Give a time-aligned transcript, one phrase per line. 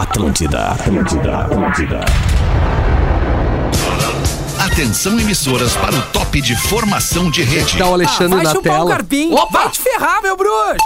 [0.00, 2.00] Atlântida, Atlântida, Atlântida.
[4.58, 7.78] Atenção emissoras para o top de formação de rede.
[7.78, 8.90] Tá o Alexandre vai na chupar tela.
[8.90, 9.34] carpim.
[9.50, 10.76] Vai te ferrar, meu bruxo.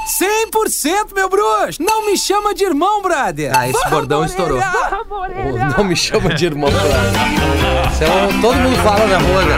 [0.52, 1.82] 100% meu bruxo.
[1.82, 3.50] Não me chama de irmão, brother.
[3.52, 4.58] Ah, esse Vamos, bordão estourou.
[4.58, 5.00] orelha.
[5.10, 6.70] Oh, Não me chama de irmão.
[6.70, 7.90] cara.
[7.92, 9.56] Isso é um- todo mundo fala na rua, né?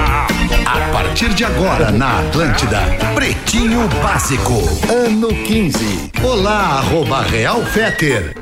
[0.65, 2.81] A partir de agora na Atlântida,
[3.15, 4.55] Pretinho Básico,
[4.91, 6.11] ano 15.
[6.23, 8.35] Olá, arroba Real Feter.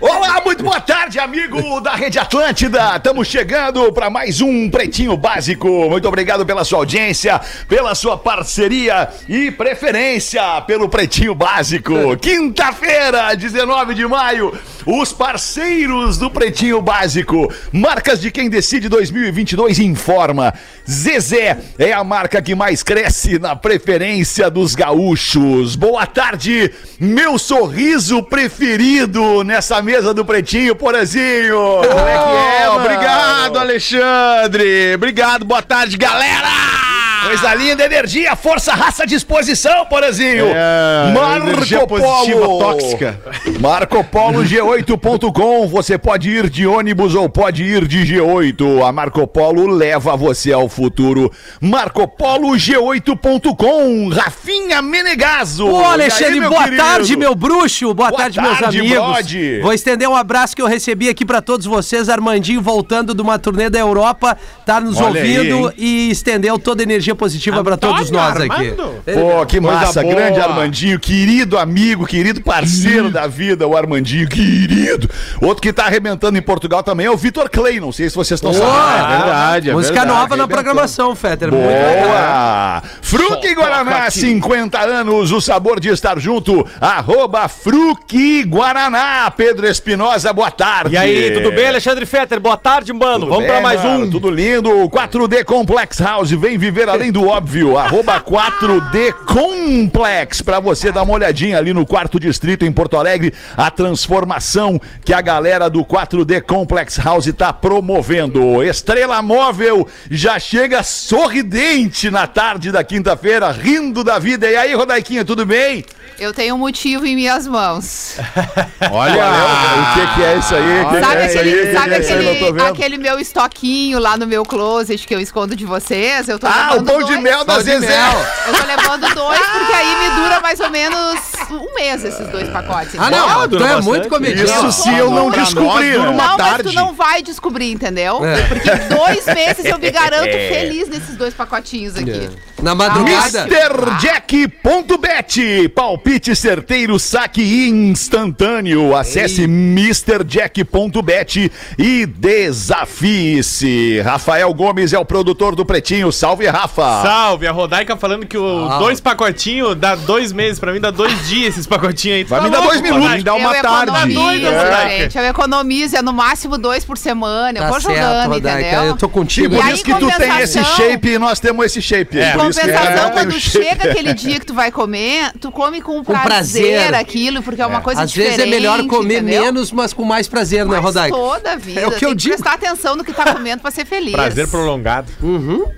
[0.00, 2.94] Olá, muito boa tarde, amigo da Rede Atlântida.
[2.96, 5.90] Estamos chegando para mais um Pretinho Básico.
[5.90, 12.16] Muito obrigado pela sua audiência, pela sua parceria e preferência pelo Pretinho Básico.
[12.18, 17.52] Quinta-feira, 19 de maio, os parceiros do Pretinho Básico.
[17.72, 20.54] Marcas de quem decide 2022 informa.
[20.88, 25.74] Zezé é a marca que mais cresce na preferência dos gaúchos.
[25.74, 30.43] Boa tarde, meu sorriso preferido nessa mesa do Pretinho,
[30.76, 31.56] Porazinho.
[31.56, 32.84] Como é que é, Oh, mano?
[32.84, 34.94] Obrigado, Alexandre.
[34.94, 36.93] Obrigado, boa tarde, galera.
[37.24, 40.46] Coisa linda, energia, força, raça, disposição, Porazinho.
[40.54, 42.58] É, Marco Polo.
[42.58, 43.20] tóxica.
[43.60, 45.66] Marco Polo G8.com.
[45.68, 48.86] Você pode ir de ônibus ou pode ir de G8.
[48.86, 51.32] A Marco Polo leva você ao futuro.
[51.60, 54.08] Marco Polo G8.com.
[54.10, 55.66] Rafinha Menegaso.
[55.66, 56.82] Ô, Alexandre, aí, boa querido?
[56.82, 57.94] tarde, meu bruxo.
[57.94, 58.98] Boa, Boa tarde, meus tarde, amigos.
[58.98, 59.60] brode.
[59.60, 62.08] Vou estender um abraço que eu recebi aqui pra todos vocês.
[62.08, 64.36] Armandinho voltando de uma turnê da Europa,
[64.66, 65.74] tá nos Olha aí, ouvindo hein?
[65.78, 68.72] e estendeu toda a energia positiva pra todos nós aqui.
[68.72, 70.14] Pô, que Coisa massa, boa.
[70.14, 75.08] grande Armandinho, querido amigo, querido parceiro da vida, o Armandinho, querido.
[75.40, 78.38] Outro que tá arrebentando em Portugal também é o Vitor Clay, não sei se vocês
[78.38, 78.74] estão sabendo.
[78.74, 80.18] É verdade, é Música verdade.
[80.18, 81.50] nova na programação, Fetter.
[81.50, 82.82] Boa!
[83.02, 86.66] Fruque Guaraná, 50 anos, o sabor de estar junto.
[86.80, 89.30] Arroba Fruque Guaraná.
[89.30, 90.94] Pedro Espinosa, boa tarde.
[90.94, 92.40] E aí, tudo bem, Alexandre Fetter?
[92.40, 93.20] Boa tarde, mano.
[93.20, 94.10] Tudo Vamos pra mais um.
[94.10, 94.70] Tudo lindo.
[94.88, 97.76] 4D Complex House, vem viver do óbvio.
[97.78, 103.32] Arroba 4D Complex, pra você dar uma olhadinha ali no quarto distrito em Porto Alegre,
[103.56, 108.62] a transformação que a galera do 4D Complex House tá promovendo.
[108.62, 114.50] Estrela Móvel já chega sorridente na tarde da quinta-feira, rindo da vida.
[114.50, 115.84] E aí, Rodaiquinha, tudo bem?
[116.18, 118.16] Eu tenho um motivo em minhas mãos.
[118.90, 120.82] Olha, o que, que é isso aí?
[120.84, 121.48] O que, sabe que é isso aí?
[121.48, 122.24] aquele, O que sabe que é isso aí?
[122.24, 126.28] Não aquele, aquele meu estoquinho lá no meu closet que eu escondo de vocês?
[126.28, 127.20] Eu tô Ah, o levando pão de dois.
[127.20, 127.98] mel da Pão de Zezé.
[128.46, 131.20] Eu tô levando dois porque aí me dura mais ou menos
[131.50, 132.94] um mês esses dois pacotes.
[132.98, 133.26] Ah, entendeu?
[133.28, 134.44] não, tu é muito comediante.
[134.50, 135.96] Isso se eu não nós descobrir.
[135.98, 136.62] uma Não, mas tarde.
[136.62, 138.24] tu não vai descobrir, entendeu?
[138.24, 138.40] É.
[138.42, 142.30] Porque dois meses eu me garanto feliz nesses dois pacotinhos aqui.
[142.62, 143.46] Na madrugada.
[143.48, 146.03] MrJack.bet, palpite
[146.34, 148.94] certeiro, saque instantâneo.
[148.96, 154.00] Acesse MrJack.bet e desafie-se.
[154.02, 156.10] Rafael Gomes é o produtor do Pretinho.
[156.12, 157.02] Salve, Rafa.
[157.02, 158.78] Salve, a Rodaica falando que o Ah.
[158.78, 162.24] dois pacotinhos dá dois meses, pra mim dá dois dias esses pacotinhos aí.
[162.24, 163.90] Tu Vai tá me dar louco, dois minutos, me dá uma eu tarde.
[164.12, 164.98] economizo, É.
[164.98, 165.18] gente.
[165.18, 167.58] Eu economizo, é no máximo dois por semana.
[167.58, 168.60] Eu Tá vou certo, jogando, Rodaica.
[168.60, 168.84] entendeu?
[168.84, 169.54] Eu tô contigo.
[169.54, 172.18] E Por aí, isso que tu tem esse shape e nós temos esse shape.
[172.18, 172.32] É.
[172.32, 176.78] Que Compensação, tem quando chega aquele dia que tu vai comer, tu come com prazer,
[176.80, 176.94] prazer.
[176.94, 178.36] aquilo, porque é uma coisa Às diferente.
[178.38, 179.42] vezes é melhor comer entendeu?
[179.44, 181.14] menos, mas com mais prazer, né, Rodaica?
[181.16, 181.80] toda a vida.
[181.80, 182.34] É o que eu digo.
[182.34, 184.12] prestar atenção no que tá comendo pra ser feliz.
[184.12, 185.12] Prazer prolongado.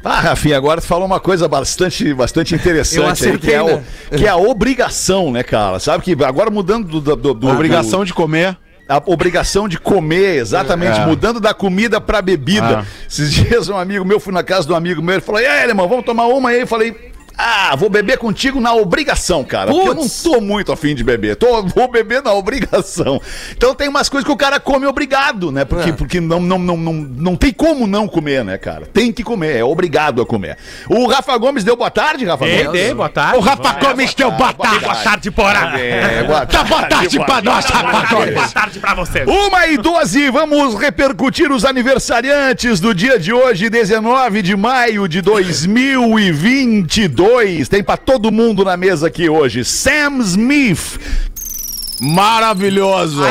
[0.05, 3.67] Ah, Rafinha, agora tu falou uma coisa bastante, bastante interessante aí, acertei, que é, o,
[3.77, 3.83] né?
[4.17, 5.79] que é a obrigação, né, cara?
[5.79, 8.57] Sabe que agora mudando do, do, do- Obrigação de comer.
[8.89, 11.05] A obrigação de comer, exatamente, É.
[11.07, 12.81] mudando da comida pra bebida.
[12.81, 12.85] Ah.
[13.11, 15.47] Esses dias um amigo meu, fui na casa de um amigo meu, ele falou, e
[15.47, 16.61] aí, irmão, vamos tomar uma aí?
[16.61, 16.95] Eu falei,
[17.39, 19.71] ah, vou beber contigo na obrigação, cara.
[19.71, 21.37] Porque eu não tô muito afim de beber.
[21.37, 23.21] Tô, vou beber na obrigação.
[23.53, 25.65] Então tem umas coisas que o cara come obrigado, né?
[25.65, 25.93] Porque, É.
[25.93, 28.87] porque não, não, não, não, não tem como não comer, né, cara?
[28.87, 30.57] Tem que comer, é obrigado a comer.
[30.89, 32.81] O Rafa Gomes deu boa tarde, Rafa Ei, Gomes?
[32.83, 33.37] dei, boa tarde.
[33.39, 34.81] O Rafa Gomes deu boa tarde.
[34.81, 35.79] Boa tarde, porra.
[35.79, 38.53] É, boa Tá boa tarde boa pra nós, Rafa Boa Gomes.
[38.53, 39.29] tarde pra vocês.
[39.29, 45.21] Uma e 12, vamos repercutir os aniversariantes do dia de hoje, 19 de maio de
[45.21, 47.26] 2022.
[47.69, 49.65] Tem pra todo mundo na mesa aqui hoje.
[49.65, 51.01] Sam Smith,
[52.01, 53.23] Maravilhoso.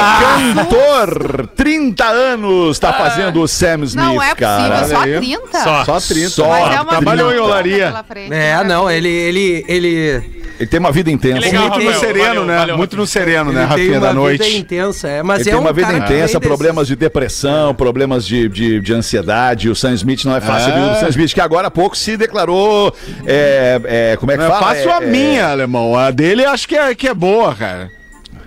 [0.56, 4.80] cantor, 30 anos, tá fazendo o Sam Smith, Não é cara.
[4.80, 5.20] possível, só Olha aí.
[5.38, 5.64] 30?
[5.64, 5.86] Só.
[5.86, 6.30] Só 30.
[6.30, 6.48] Só.
[6.50, 8.04] Mas é uma Trabalhou vida em olaria.
[8.08, 8.64] frente, É, né?
[8.64, 11.40] não, ele, ele, ele, Ele tem uma vida intensa.
[11.42, 12.58] Legal, Muito no sereno, Valeu, né?
[12.58, 14.44] valeu, Muito no sereno, né, ele tem Rafinha, uma da noite.
[14.44, 16.96] vida intensa, é, mas Ele é tem um uma vida cara que intensa, problemas de
[16.96, 19.70] depressão, problemas de, de, de ansiedade.
[19.70, 20.72] O Sam Smith não é fácil.
[20.74, 20.92] É.
[20.92, 22.96] O Sam Smith, que agora há pouco se declarou.
[23.28, 23.80] é,
[24.14, 24.60] é, como é que Eu fala?
[24.76, 25.96] faço É, a é, minha, alemão.
[25.96, 27.92] A dele acho que é, que é boa, cara.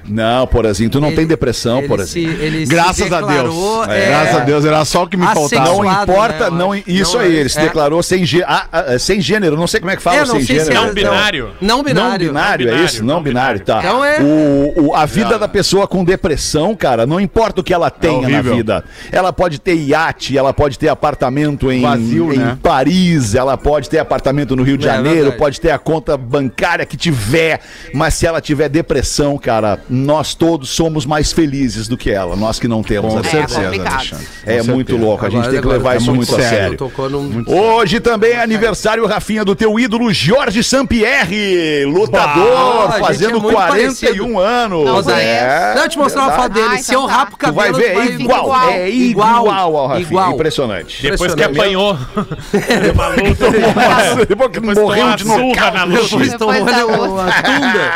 [0.09, 2.31] Não, Porazinho, tu não Ele- tem depressão, ele Porazinho.
[2.37, 3.55] se- ele se Graças a Deus.
[3.89, 5.65] É, é, Graças a Deus, era só o que me faltava.
[5.69, 7.63] Não Suado, importa, né, não, isso Não aí, é- ele se é.
[7.63, 10.37] declarou sem, gê- ah, ah, sem gênero, não sei como é que fala É, não
[10.37, 10.71] sem gênero.
[10.71, 11.51] é- Não binário.
[11.61, 12.11] Não binário.
[12.11, 13.05] Não binário, Não é isso?
[13.05, 13.79] Não, não binário, tá.
[13.81, 17.73] Então é- O, o- a vida da pessoa com depressão, cara, não importa o que
[17.75, 18.85] ela tenha na vida.
[19.13, 22.59] Ela pode ter iate, ela pode ter apartamento em, Vazio, em né?
[22.63, 26.97] Paris, ela pode ter apartamento no Rio de Janeiro, pode ter a conta bancária que
[26.97, 27.61] tiver,
[27.95, 32.59] mas se ela tiver depressão, cara, nós todos somos mais felizes do que ela, nós
[32.59, 33.67] que não temos Com a É certeza.
[33.67, 34.27] Alexandre.
[34.47, 35.09] É Com muito certeza.
[35.09, 36.79] louco, a gente Agora- tem que levar isso muito a sério.
[36.79, 37.09] sério.
[37.11, 37.45] Num...
[37.47, 43.37] Hoje também é aniversário, Rafinha, do teu ídolo Jorge Sampierre, lutador, Bah, a gente fazendo
[43.39, 44.85] é muito 41 anos.
[44.85, 46.67] Não Zé, É, Deixa eu te mostrar uma foto dele.
[46.73, 47.15] Ah, Se eu então tá.
[47.15, 48.69] rapo o Tu vai cabelo, ver, é igual, igual.
[48.71, 49.77] é igual, Igual.
[49.77, 50.07] ao Rafinha.
[50.09, 50.33] Igual.
[50.33, 51.03] Impressionante.
[51.03, 51.99] Depois que apanhou.
[54.29, 55.71] Depois que morreu de luta.
[55.89, 57.25] Depois tomou Depois da olha, outra.
[57.29, 57.91] a tunda.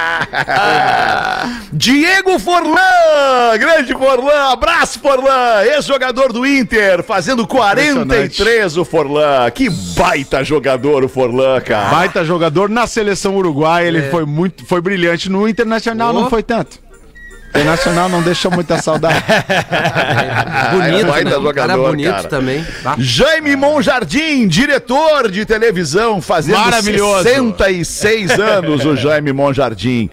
[1.93, 9.51] Diego Forlan, grande Forlan, abraço Forlan, ex-jogador do Inter, fazendo 43 o Forlan.
[9.51, 11.91] Que baita jogador o Forlan, cara.
[11.91, 15.29] Baita jogador na seleção uruguaia, ele foi muito, foi brilhante.
[15.29, 16.21] No Internacional Oh.
[16.21, 16.81] não foi tanto.
[17.51, 19.23] Internacional não deixou muita saudade.
[20.73, 21.37] Bonito, baita né?
[21.37, 22.29] Um cara jogador, bonito cara.
[22.29, 22.67] também.
[22.87, 22.95] Ah.
[22.99, 27.25] Jaime Monjardim, diretor de televisão, fazendo Maravilhoso.
[27.25, 30.09] 66 anos, o Jaime Monjardim.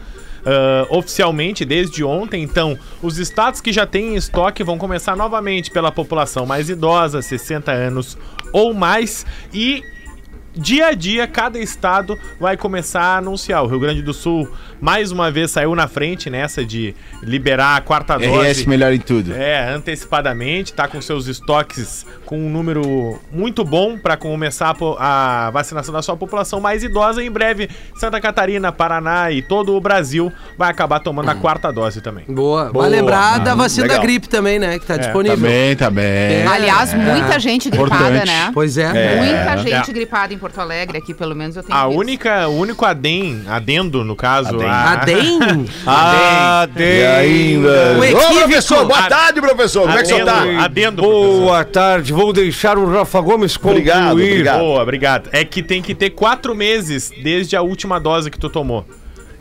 [0.46, 5.70] ah, oficialmente desde ontem, então os estados que já têm em estoque vão começar novamente
[5.70, 8.18] pela população mais idosa, 60 anos
[8.54, 9.84] ou mais, e
[10.56, 13.64] dia a dia cada estado vai começar a anunciar.
[13.64, 14.50] O Rio Grande do Sul
[14.82, 18.50] mais uma vez saiu na frente nessa de liberar a quarta dose.
[18.52, 19.34] RS melhor em tudo.
[19.34, 25.94] É, antecipadamente, tá com seus estoques com um número muito bom para começar a, vacinação
[25.94, 27.24] da sua população mais idosa.
[27.24, 32.02] Em breve, Santa Catarina, Paraná e todo o Brasil vai acabar tomando a quarta dose
[32.02, 32.26] também.
[32.28, 32.72] Boa.
[32.72, 32.84] Boa.
[32.84, 33.98] Vai lembrar da vacina legal.
[33.98, 34.78] da gripe também, né?
[34.80, 35.38] Que tá disponível.
[35.38, 36.06] Também, também.
[36.06, 36.46] É.
[36.48, 38.26] Aliás, muita gente gripada, Importante.
[38.28, 38.52] né?
[38.54, 39.16] Pois é.
[39.18, 39.94] Muita gente É.
[39.94, 42.00] gripada em Porto Alegre, aqui pelo menos eu tenho A visto.
[42.00, 44.56] única, o único adem, adendo, no caso.
[44.56, 44.69] Adem.
[44.70, 44.92] A-
[46.64, 46.80] Adem?
[46.80, 47.98] E ainda.
[48.18, 49.82] Ô, professor, boa tarde, professor.
[49.88, 50.44] Como é que você tá?
[50.64, 51.02] Adendo.
[51.02, 53.80] Boa tarde, vou deixar o Rafa Gomes concluir.
[53.80, 54.60] Obrigado, obrigado.
[54.60, 55.30] Boa, obrigado.
[55.32, 58.86] É que tem que ter quatro meses desde a última dose que tu tomou.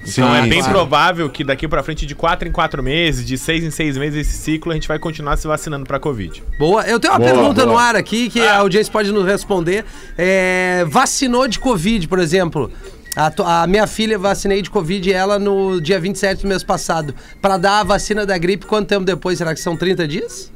[0.06, 0.72] Então é bem claro.
[0.72, 4.26] provável que daqui pra frente, de quatro em quatro meses, de seis em seis meses,
[4.28, 6.42] esse ciclo, a gente vai continuar se vacinando pra Covid.
[6.58, 6.82] Boa.
[6.86, 7.66] Eu tenho uma Boa, pergunta boa.
[7.66, 9.84] no ar aqui que a audiência pode nos responder.
[10.16, 12.70] É, vacinou de Covid, por exemplo.
[13.18, 17.12] A, to- a minha filha vacinei de Covid ela no dia 27 do mês passado.
[17.42, 19.38] Pra dar a vacina da gripe, quanto tempo depois?
[19.38, 20.52] Será que são 30 dias?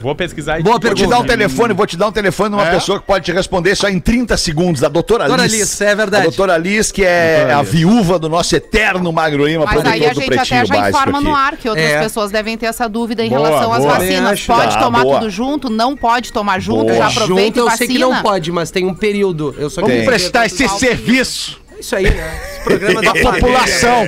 [0.00, 2.56] Vou pesquisar e Boa Vou te dar um telefone, vou te dar um telefone de
[2.56, 5.52] uma pessoa que pode te responder só em 30 segundos, a doutora, Doutora Liz.
[5.60, 6.22] Liz, é verdade.
[6.22, 10.12] A doutora Liz, que é a viúva do nosso eterno Magro Lima, Mas aí a
[10.12, 11.24] gente até já informa aqui.
[11.26, 12.00] no ar que outras É.
[12.02, 13.94] pessoas devem ter essa dúvida em Boa, relação às boa.
[13.94, 14.30] vacinas.
[14.32, 14.46] acho.
[14.46, 15.18] Pode Tá, tomar boa.
[15.20, 15.70] tudo junto?
[15.70, 16.84] Não pode tomar junto?
[16.86, 16.96] Boa.
[16.96, 17.76] Já aproveita Junto e eu vacina?
[17.78, 19.54] sei que não pode, mas tem um período.
[19.56, 22.53] Eu só Vamos prestar esse serviço É isso aí, né?
[22.64, 24.04] Programa da população.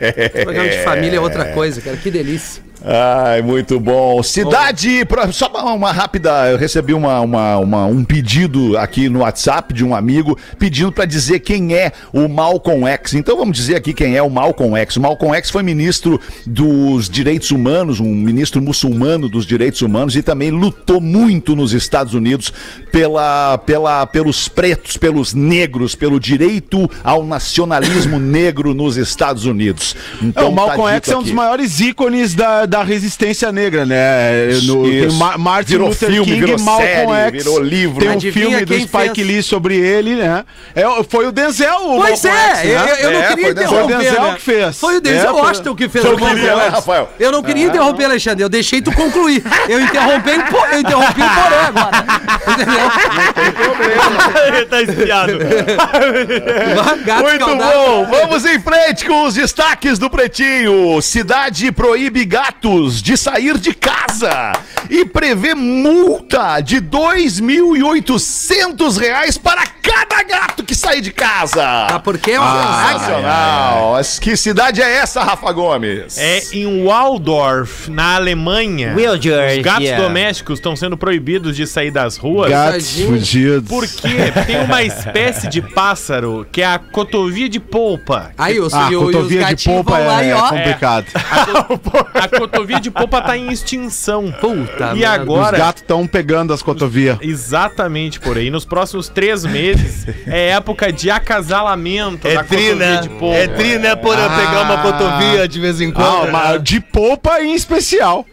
[0.00, 1.96] Esse programa de família é outra coisa, cara.
[1.96, 2.62] Que delícia.
[2.82, 4.22] Ai, muito bom.
[4.22, 5.04] Cidade.
[5.04, 6.50] pro- Só uma, uma rápida.
[6.50, 11.04] Eu recebi uma, uma- uma- um pedido aqui no WhatsApp de um amigo pedindo para
[11.04, 13.12] dizer quem é o Malcolm X.
[13.12, 14.96] Então vamos dizer aqui quem é o Malcolm X.
[14.96, 20.22] O Malcolm X foi ministro dos direitos humanos, um ministro muçulmano dos direitos humanos e
[20.22, 22.50] também lutou muito nos Estados Unidos
[22.90, 29.96] pela, pela, pelos pretos, pelos negros, pelo direito ao nacionalismo negro nos Estados Unidos.
[30.20, 33.84] É, Então, o Malcolm tá X é um dos maiores ícones da- da resistência negra,
[33.86, 34.48] né?
[34.64, 35.16] No, tem Isso.
[35.16, 37.44] Ma Martin Virou Luther filme, King virou Malcolm série, X.
[37.44, 37.98] virou livro.
[38.00, 39.26] Tem um Adivinha filme do Spike fez?
[39.26, 40.44] Lee sobre ele, né?
[40.74, 42.96] É, foi o Denzel, o Pois Malcolm é, X, eu, né?
[43.00, 43.70] eu não É, queria foi interromper.
[43.70, 44.34] Foi o Denzel né?
[44.34, 44.78] que fez.
[44.78, 46.72] Foi o Denzel É, foi- Washington que fez Malcolm queria, né, X.
[46.74, 47.08] Rafael?
[47.18, 48.44] Eu não queria interromper, Alexandre.
[48.44, 49.42] Eu deixei tu concluir.
[49.68, 52.04] Eu interrompi, o Po- eu interrompi o Porã agora.
[52.52, 52.90] Entendeu?
[54.70, 55.32] tá espiado.
[57.04, 57.72] Gato Muito escaldado.
[57.72, 57.79] bom,
[58.10, 61.00] vamos em frente com os destaques do Pretinho.
[61.02, 64.52] Cidade proíbe gatos de sair de casa
[64.88, 71.62] e prevê multa de 2.800 reais para cada gato que sair de casa.
[71.64, 73.92] Ah, porque é uma Sensacional.
[73.92, 76.18] Mas Que cidade é essa, Rafa Gomes?
[76.18, 78.94] É em Waldorf, na Alemanha.
[78.94, 80.02] Waldorf, Os gatos yeah.
[80.02, 82.50] domésticos estão sendo proibidos de sair das ruas.
[82.50, 83.68] Gatos fugidos.
[83.68, 84.08] Porque
[84.46, 88.30] tem uma espécie de pássaro que é a cotovia de polpa.
[88.36, 90.48] Aí, os, Ah, e, os cotovia de polpa lá é, e é ó.
[90.48, 91.06] complicado.
[92.14, 94.30] A cotovia de polpa tá em extinção.
[94.40, 95.10] Puta E merda.
[95.12, 95.52] agora.
[95.56, 97.18] Os gatos estão pegando as cotovias.
[97.20, 98.50] Exatamente por aí.
[98.50, 103.36] Nos próximos três meses é época de acasalamento da cotovia de polpa.
[103.36, 106.32] É tri, né, por eu pegar uma cotovia de vez em Ah, quando.
[106.32, 108.24] mas de polpa em especial.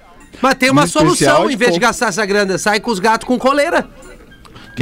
[0.42, 3.28] Mas tem uma Em solução, em vez de gastar essa grana, sai com os gatos
[3.28, 3.88] com coleira.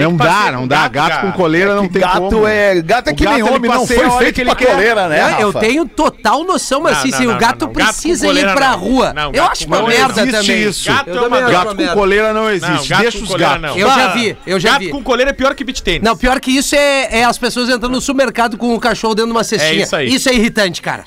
[0.03, 0.87] Não que dá, não dá.
[0.87, 2.47] gato, Gato, com coleira não tem gato como.
[2.47, 4.67] é gato é que gato, nem homem, não foi feito que pra quer.
[4.71, 5.41] coleira, né, Eu- Rafa?
[5.41, 7.73] eu tenho total noção, mas Não, assim, não, se não, o gato não, não.
[7.73, 8.77] Gato precisa ir pra não.
[8.79, 10.63] rua, Não, eu gato acho uma merda existe também.
[10.63, 10.87] isso.
[10.89, 12.87] Gato é Gato com coleira não existe.
[12.89, 13.75] gato Deixa os gatos.
[13.77, 14.89] Eu já vi, eu já Gato vi.
[14.89, 16.01] com coleira é pior que beat tênis.
[16.01, 19.31] Não, pior que isso é, é as pessoas entrando no supermercado com o cachorro dentro
[19.31, 19.83] de uma cestinha.
[19.83, 20.13] isso aí.
[20.13, 21.03] Isso é irritante, cara.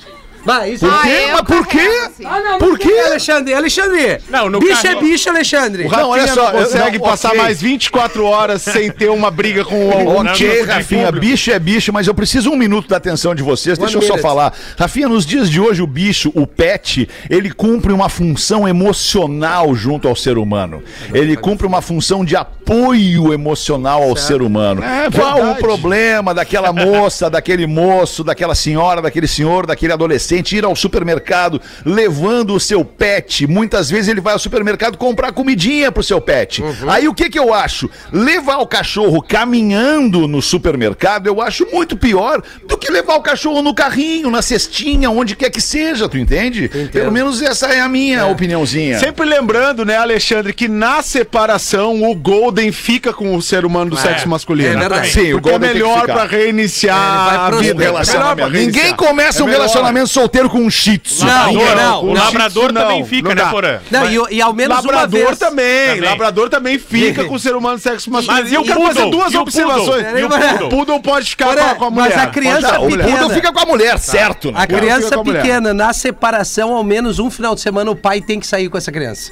[0.49, 1.09] Vai, isso Ah, quê?
[1.09, 1.77] eu Mas por quê?
[2.05, 2.25] assim.
[2.25, 2.91] Ah, não, Por por quê?
[3.05, 3.53] Alexandre?
[3.53, 5.85] Alexandre, Não, no bicho carro- é bicho, Alexandre.
[5.85, 7.41] O Não, olha só, não consegue eu- eu- passar ok.
[7.41, 11.59] mais 24 horas sem ter uma briga com o Ok, não, não, Rafinha, bicho é
[11.59, 13.77] bicho, mas eu preciso um minuto da atenção de vocês.
[13.77, 14.51] Deixa eu só falar.
[14.77, 20.07] Rafinha, nos dias de hoje, o bicho, o pet, ele cumpre uma função emocional junto
[20.07, 20.81] ao ser humano.
[21.13, 24.83] Ele cumpre uma função de apoio emocional ao ser humano.
[24.83, 25.59] É Qual o verdade.
[25.59, 32.53] problema daquela moça, daquele moço, daquela senhora, daquele senhor, daquele adolescente ir ao supermercado levando
[32.53, 33.47] o seu pet?
[33.47, 36.63] Muitas vezes ele vai ao supermercado comprar comidinha pro seu pet.
[36.87, 37.89] Aí o que que eu acho?
[38.11, 43.61] Levar o cachorro caminhando no supermercado eu acho muito pior do que levar o cachorro
[43.61, 46.69] no carrinho, na cestinha, onde quer que seja, tu entende?
[46.91, 48.99] Pelo menos essa é a minha opiniãozinha.
[48.99, 53.97] Sempre lembrando, né, Alexandre, que na separação o Golden fica com o ser humano do
[53.97, 54.69] sexo masculino.
[54.69, 55.09] é verdade.
[55.11, 57.83] Sim, o Porque é Golden que melhor pra reiniciar É, a vida.
[57.83, 58.49] É relacionamento.
[58.49, 61.25] Ninguém começa É um relacionamento solteiro com um shih tzu.
[61.25, 62.13] Não, Labrador, não, o não.
[62.13, 63.51] labrador Não, também fica, não né.
[63.51, 63.79] Porã?
[63.89, 65.37] Não, e, e ao menos uma Labrador vez.
[65.39, 66.01] também, Também.
[66.09, 68.43] Labrador também fica com o ser humano sexo masculino.
[68.43, 68.95] Mas E eu e quero poodle?
[68.95, 70.05] fazer duas observações.
[70.19, 70.67] E o poodle?
[70.67, 72.09] O poodle pode ficar com a, mulher.
[72.15, 73.17] mas a criança Pode- O pequena.
[73.17, 74.51] Poodle fica com a mulher, certo?
[74.51, 74.59] né?
[74.61, 78.39] A criança a pequena, na separação, ao menos um final de semana, o pai tem
[78.39, 79.31] que sair com essa criança.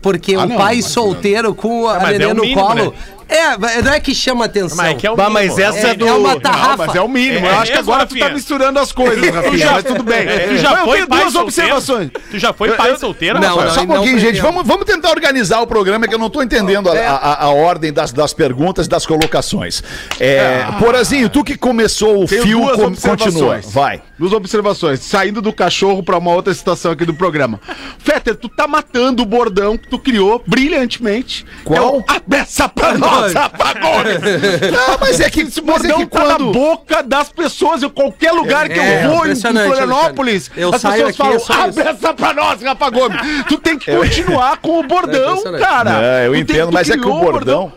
[0.00, 2.84] Porque Ah, o não, pai solteiro com a mas neném é o no mínimo, colo.
[2.92, 2.92] né?
[3.28, 4.76] É, não é que chama atenção.
[4.76, 5.44] Mas é que é o Bah, mínimo.
[5.54, 6.86] mas essa é, é do- é uma Não, tarrafa.
[6.86, 7.46] mas é o mínimo.
[7.46, 8.34] É, eu acho que mesmo, agora tu tá Rafinha?
[8.34, 9.70] misturando as coisas, Rafinha.
[9.72, 10.18] Mas tudo bem.
[10.26, 11.42] É, tu já eu foi tenho duas solteiro?
[11.76, 12.10] observações.
[12.30, 14.40] Tu já foi pai solteiro, Não, não, Só um não pouquinho, gente.
[14.40, 17.48] Vamos, vamos tentar organizar o programa que eu não tô entendendo a, a- a- a
[17.50, 19.82] ordem das, das perguntas e das colocações.
[20.18, 23.60] É, Porazinho, tu que começou o Tenho fio, com- continua.
[23.66, 24.00] Vai.
[24.18, 25.00] Duas observações.
[25.00, 27.60] Saindo do cachorro pra uma outra situação aqui do programa.
[27.98, 31.46] Fetter, tu tá matando o bordão que tu criou brilhantemente.
[31.64, 31.78] Qual?
[31.78, 34.18] É o, a peça pra nós, apagões.
[34.72, 36.52] Não, mas é que, Esse é bordão que tá na quando...
[36.52, 37.82] boca das pessoas.
[37.82, 40.50] Em qualquer lugar que É, eu vou, em Florianópolis.
[40.56, 43.20] Eu as pessoas aqui, falam, é a peça pra nós, Rafa Gomes.
[43.48, 45.60] Tu tem que continuar com o bordão, impressionante.
[45.62, 45.90] cara.
[46.02, 47.72] É, eu Tu entendo, mas é que o criou bordão...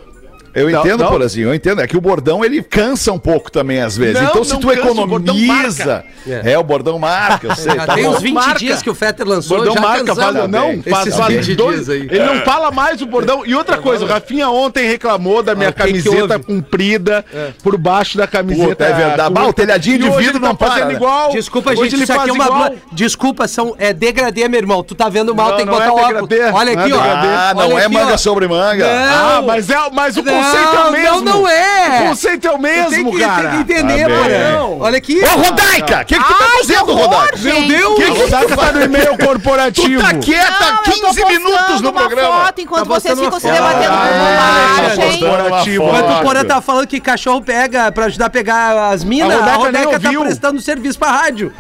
[0.54, 1.10] Eu entendo, não.
[1.10, 1.82] Porazinho, eu entendo.
[1.82, 4.22] É que o bordão ele cansa um pouco também às vezes.
[4.22, 6.04] Não, então, se tu cansa, o economiza.
[6.28, 6.58] É.
[6.58, 7.76] o bordão marca, eu sei.
[7.76, 8.12] Já tá tem bom.
[8.12, 8.60] uns 20 Marca.
[8.60, 11.76] dias que o Fetter lançou, Bordão já marca, faz, não, faz, Esses faz 20 dois-
[11.86, 12.02] dias aí.
[12.10, 13.46] Ele não fala mais o bordão.
[13.46, 17.26] E outra coisa, o Rafinha ontem reclamou da minha Ah, o que que camiseta comprida
[17.64, 18.70] por baixo da camiseta.
[18.70, 19.34] Puta, é verdade.
[19.34, 20.94] Bah, o telhadinho de vidro tá não para, fazendo né?
[20.94, 21.32] igual.
[21.32, 24.84] Desculpa, gente, ele isso aqui é uma Desculpa, são, é degradê, meu irmão.
[24.84, 26.30] Tu tá vendo mal, Não, tem que não botar é o óculos.
[26.30, 27.00] degradê, Olha é aqui, ó.
[27.02, 28.86] Ah, não é manga sobre manga.
[28.86, 29.48] Ah, Não.
[29.48, 31.22] mas, é, mas o conceito é o mesmo.
[31.22, 31.88] não, não é.
[32.04, 33.50] O conceito é o mesmo, tem que, cara.
[33.50, 34.86] Tem que entender, Tá porra.
[34.86, 35.22] Olha aqui.
[35.24, 36.02] Ô, Rodaica!
[36.02, 37.38] O que, que tu tá fazendo, Rodaica?
[37.38, 37.68] gente.
[37.68, 37.96] Deus.
[37.96, 40.02] Que que Rodaica tá no e-mail Tu corporativo.
[40.02, 42.46] tá quieta Não, eu tô 15 minutos no uma programa.
[42.46, 43.64] foto enquanto Tá vocês ficam se uma foto.
[43.74, 45.20] debatendo Ah, bobagem.
[45.20, 45.84] tá Corporativo.
[45.86, 45.94] foto.
[46.08, 49.32] Mas o Porã tá falando que cachorro pega pra ajudar a pegar as minas.
[49.42, 51.54] A Rodaica tá prestando serviço pra rádio.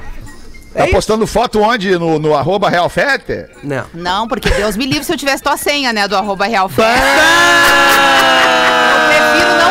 [0.73, 1.97] Tá postando foto onde?
[1.99, 3.45] No, no arroba Real Fete?
[3.61, 3.83] Não.
[3.93, 6.69] Não, porque Deus me livre se eu tivesse tua senha, né, do arroba real.
[9.31, 9.70] Eu prefiro não ter.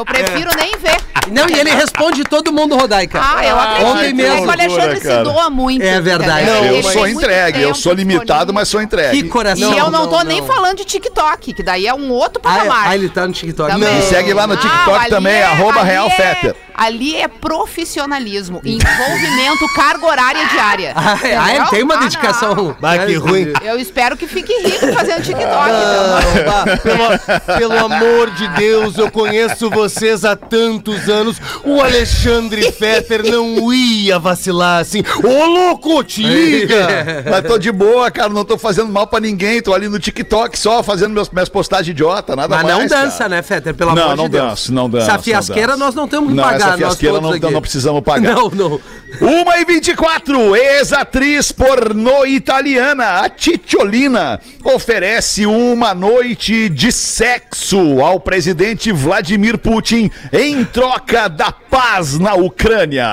[0.00, 0.96] Eu prefiro nem ver.
[1.30, 3.20] Não, e ele responde todo mundo, Rodaica.
[3.22, 3.86] Ah, eu acredito.
[3.86, 4.36] Ontem mesmo.
[4.36, 5.18] É que o Alexandre cara.
[5.18, 5.82] se doa muito.
[5.82, 6.46] É verdade.
[6.46, 9.22] Não, eu sou entregue, eu sou limitado, mas sou entregue.
[9.22, 9.74] Que coração.
[9.74, 10.46] E eu não tô não, nem não.
[10.46, 12.88] falando de TikTok, que daí é um outro Ah, é- patamar.
[12.88, 13.70] ah, ele tá no TikTok.
[13.70, 13.94] Também.
[13.94, 16.54] Me segue lá no TikTok ali também, arroba ali Real é-.
[16.74, 20.94] Ali é profissionalismo, envolvimento, carga horária diária.
[21.10, 22.54] Ah, é, ah, tem uma Ah, dedicação.
[22.54, 22.76] não.
[22.80, 23.52] Bah, que ruim.
[23.62, 25.44] Eu espero que fique rico fazendo TikTok.
[25.52, 26.94] Ah, então.
[26.94, 31.36] Não, bah, pelo, pelo amor de Deus, eu conheço vocês há tantos anos.
[31.64, 35.02] O Alexandre Fetter não ia vacilar assim.
[35.22, 37.24] Ô, louco, te liga!
[37.30, 40.58] Mas tô de boa, cara, não tô fazendo mal pra ninguém, tô ali no TikTok
[40.58, 42.78] só fazendo meus, minhas postagens idiota, nada Mas mais.
[42.78, 43.28] não dança, cara.
[43.30, 43.74] né, Fetter?
[43.74, 44.44] Pelo Não, amor não de Deus.
[44.44, 45.78] danço, não danço, Essa não fiasqueira danço.
[45.78, 47.54] nós não temos que Não, pagar, essa nós fiasqueira todos não, aqui.
[47.54, 48.30] não precisamos pagar.
[48.40, 48.80] Não, não.
[49.18, 58.92] 1 e 24, ex-atriz pornô italiana, a Titiolina, oferece uma noite de sexo ao presidente
[58.92, 63.06] Vladimir Putin em troca da paz na Ucrânia.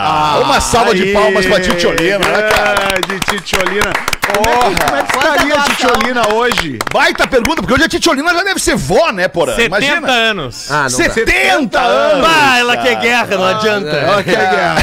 [0.44, 3.02] uma salva de palmas pra Titiolina, né, cara?
[3.08, 3.92] De Titiolina.
[4.28, 4.76] Porra.
[4.76, 5.64] Como é que estaria a.
[5.64, 6.80] Titiolina hoje?
[6.94, 9.56] Baita pergunta, porque hoje a Titiolina já deve ser vó, né, Porã?
[9.56, 10.12] 70 Imagina.
[10.12, 10.70] anos.
[10.70, 10.90] Ah, não dá.
[11.14, 12.28] 70 anos!
[12.28, 13.90] Bah, ela quer guerra, não adianta.
[13.90, 14.78] Ela quer guerra.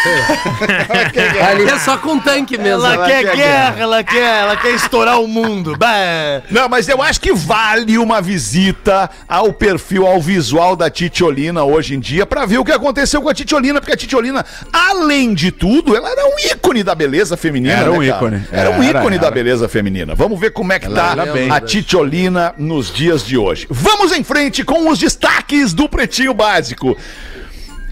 [1.48, 2.84] Ali é só com tanque mesmo.
[2.84, 5.76] Ela quer guerra, ela quer, ela quer estourar o mundo.
[5.76, 6.42] Bah.
[6.50, 11.94] Não, mas eu acho que vale uma visita ao perfil, ao visual da Titiolina hoje
[11.94, 15.50] em dia, pra ver o que aconteceu com a Titiolina, porque a Titiolina, além de
[15.50, 17.74] tudo, ela era um ícone da beleza feminina.
[17.74, 18.06] Era né, um cara?
[18.06, 18.42] ícone.
[18.52, 19.24] Era um Era, ícone era.
[19.24, 20.14] da beleza feminina.
[20.14, 21.50] Vamos ver como é que tá era bem.
[21.50, 23.66] a Titiolina nos dias de hoje.
[23.70, 26.96] Vamos em frente com os destaques do Pretinho Básico.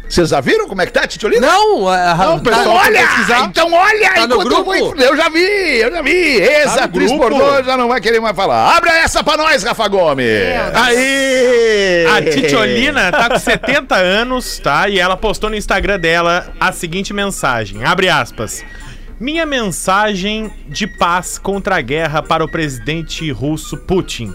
[0.09, 1.47] Vocês já viram como é que tá a Titiolina?
[1.47, 3.01] Não, a, Não, tá- pessoal, Olha!
[3.07, 3.45] pesquisar.
[3.45, 4.11] Então olha!
[4.15, 4.75] Tá no eu grupo?
[4.75, 5.41] em- Eu já vi,
[5.81, 6.11] eu já vi.
[6.41, 7.29] Ex-atriz grupo?
[7.29, 8.75] pornô já não vai querer mais falar.
[8.77, 10.27] Abre essa pra nós, Rafa Gomes.
[10.75, 12.07] Aí!
[12.07, 14.89] A Titiolina tá com 70 anos, tá?
[14.89, 18.65] E ela postou no Instagram dela a seguinte mensagem: abre aspas.
[19.21, 24.33] Minha mensagem de paz contra a guerra para o presidente russo Putin.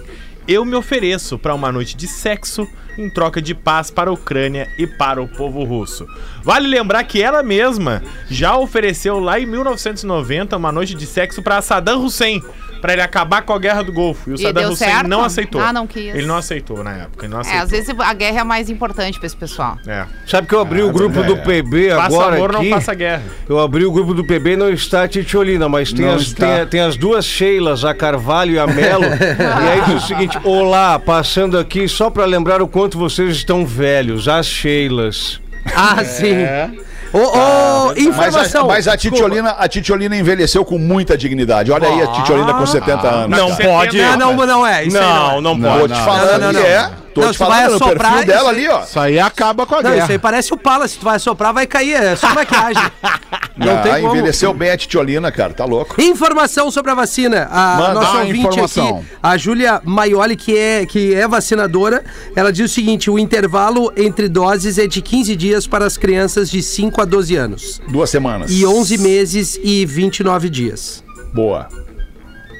[0.48, 4.70] Eu me ofereço para uma noite de sexo em troca de paz para a Ucrânia
[4.78, 6.06] e para o povo russo.
[6.44, 11.62] Vale lembrar que ela mesma já ofereceu lá em 1990 uma noite de sexo para
[11.62, 12.44] Saddam Hussein,
[12.84, 14.30] para ele acabar com a guerra do Golfo.
[14.30, 15.08] E o Saddam Hussein certo?
[15.08, 15.62] não aceitou.
[15.62, 16.14] Ah, não quis.
[16.14, 17.64] Ele não aceitou na época, ele não É, aceitou.
[17.64, 19.78] às vezes a guerra é mais importante pra esse pessoal.
[19.88, 20.04] É.
[20.28, 22.70] Sabe que eu abri o grupo do PB agora amor, aqui?
[22.70, 23.24] não faça guerra.
[23.48, 26.34] Eu abri o grupo do PB e não está a Titiolina, mas tem, Não as,
[26.34, 29.06] tem, tem as duas Sheilas, a Carvalho e a Melo.
[29.08, 33.66] e aí diz o seguinte: Olá, passando aqui só para lembrar o quanto vocês estão
[33.66, 35.40] velhos, as Sheilas.
[35.74, 36.34] Ah, sim.
[36.34, 36.70] É.
[37.14, 38.68] Ô, ô, Mas a, informação.
[38.68, 39.18] mas a Desculpa.
[39.24, 41.72] Titiolina, a Titiolina envelheceu com muita dignidade.
[41.72, 43.38] Olha aí a Titiolina com 70 anos.
[43.38, 43.70] Não cara.
[43.70, 43.98] pode.
[44.02, 44.84] Não, não, não é.
[44.84, 45.94] Isso aí Não, não Tô pode.
[45.94, 46.76] te falando Não, não, que não.
[46.76, 46.92] é.
[47.14, 48.56] Tô Não, te tu vai falando assoprar perfil isso dela aí.
[48.58, 48.84] ali, ó.
[48.84, 50.04] Isso aí acaba com a Não, guerra.
[50.04, 50.94] isso aí parece o Palace.
[50.94, 51.94] Se tu vai soprar, vai cair.
[51.94, 52.84] É só maquiagem.
[53.56, 54.16] Não ah, tem como.
[54.16, 55.54] envelheceu bem a Titiolina, cara.
[55.54, 56.02] Tá louco.
[56.02, 57.48] Informação sobre a vacina.
[57.52, 58.98] A Manda nossa ouvinte informação.
[58.98, 62.04] aqui, a Júlia Maioli, que é, que é vacinadora,
[62.36, 66.50] ela diz o seguinte: o intervalo entre doses é de 15 dias para as crianças
[66.50, 67.82] de 5 a 12 anos.
[67.90, 68.50] Duas semanas.
[68.52, 71.04] E 11 meses e 29 dias.
[71.32, 71.68] Boa.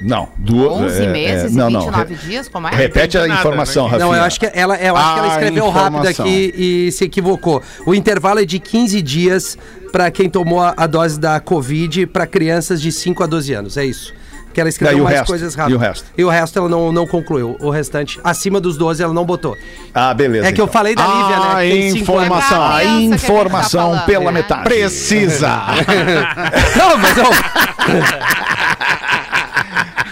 [0.00, 0.72] Não, duas.
[0.92, 1.80] 11 é, meses é, e não, não.
[1.80, 2.74] 29 dias, como é?
[2.74, 3.90] Repete a nada, informação, né?
[3.92, 4.06] Rafinha.
[4.06, 6.24] Não, eu acho que ela, eu acho que ela escreveu rápido informação.
[6.26, 7.62] aqui e se equivocou.
[7.86, 9.58] O intervalo é de 15 dias
[9.92, 13.76] para quem tomou a, a dose da Covid para crianças de 5 a 12 anos.
[13.76, 14.12] É isso.
[14.52, 15.26] Que ela escreveu É, mais resto?
[15.26, 15.72] coisas rápido.
[15.72, 16.04] E o resto?
[16.16, 17.56] E o resto ela não, não concluiu.
[17.60, 19.56] O restante, acima dos 12, ela não botou.
[19.92, 20.46] Ah, beleza.
[20.46, 20.72] É que eu então.
[20.72, 21.46] falei da Lívia, né?
[21.48, 22.62] Ah, que tem informação.
[22.62, 24.32] É A tá informação falando, pela né?
[24.32, 24.62] metade.
[24.62, 25.48] Precisa.
[26.78, 27.24] Não, mas eu...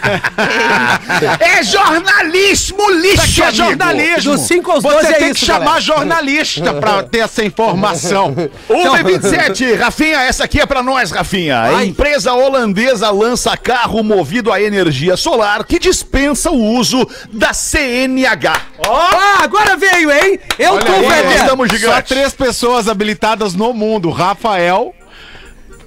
[1.40, 3.56] É jornalismo lixo, Isso aqui é amigo.
[3.56, 4.32] jornalismo.
[4.32, 5.80] Dos cinco aos Você 12 é tem isso, que chamar galera.
[5.80, 8.34] jornalista pra ter essa informação.
[8.68, 11.62] 1 e 27, Rafinha, essa aqui é pra nós, Rafinha.
[11.62, 18.52] A empresa holandesa lança carro movido a energia solar que dispensa o uso da CNH.
[18.88, 20.38] Ah, agora veio, hein?
[20.58, 21.36] Eu Olha tô, aí, Weber.
[21.36, 22.08] estamos Só gigantes.
[22.08, 24.94] três pessoas habilitadas no mundo: Rafael,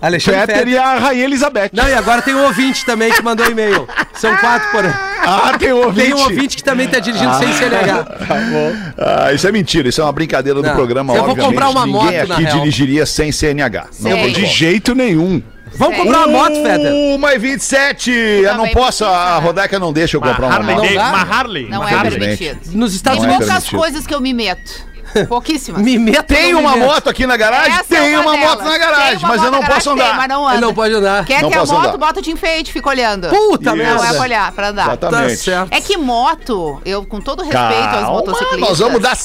[0.02, 0.74] Alexandre Peter Fetter.
[0.74, 1.70] e a Rainha Elizabeth.
[1.74, 3.88] Não, e agora tem um ouvinte também que mandou e-mail.
[4.14, 6.06] São quatro por Ah, tem ouvinte.
[6.08, 8.06] Tem um ouvinte que também tá dirigindo sem CNH.
[8.98, 10.76] Ah, isso é mentira, isso é uma brincadeira do Não.
[10.76, 11.54] programa, Eu vou obviamente.
[11.54, 12.60] comprar uma Ninguém moto, na aqui real.
[12.60, 13.88] dirigiria sem CNH.
[14.00, 15.42] Não tem De jeito nenhum.
[15.78, 16.92] Vamos comprar uma moto, Fetter?
[16.94, 18.10] 1 e 27.
[18.12, 19.40] Eu não posso, a precisa?
[19.40, 20.92] Rodaica não deixa eu Uma comprar uma Harley, moto.
[20.94, 21.68] Uma Harley.
[21.70, 22.60] Não uma é permitido.
[22.74, 23.46] Nos Estados Tem é Unidos.
[23.48, 23.80] poucas permitido.
[23.92, 24.72] coisas que eu me meto.
[25.28, 25.82] Pouquíssimas.
[25.82, 26.88] Me meto Tem não uma me meto?
[26.90, 27.72] moto aqui na garagem?
[27.74, 28.50] Essa tem é uma, delas.
[28.50, 30.08] moto na garagem, uma mas eu não posso andar.
[30.10, 30.56] Tem, mas não anda.
[30.56, 31.26] Ele não pode andar.
[31.26, 31.98] Quer Não ter a moto, andar.
[31.98, 33.30] bota de enfeite, fica olhando.
[33.30, 33.64] Puta Isso.
[33.64, 34.06] Não merda.
[34.06, 34.86] é pra olhar, pra andar.
[34.88, 35.30] Exatamente.
[35.38, 35.74] Tá certo.
[35.74, 38.60] É que moto, eu com todo respeito aos Calma, motociclistas.
[38.70, 39.18] nós vamos dar,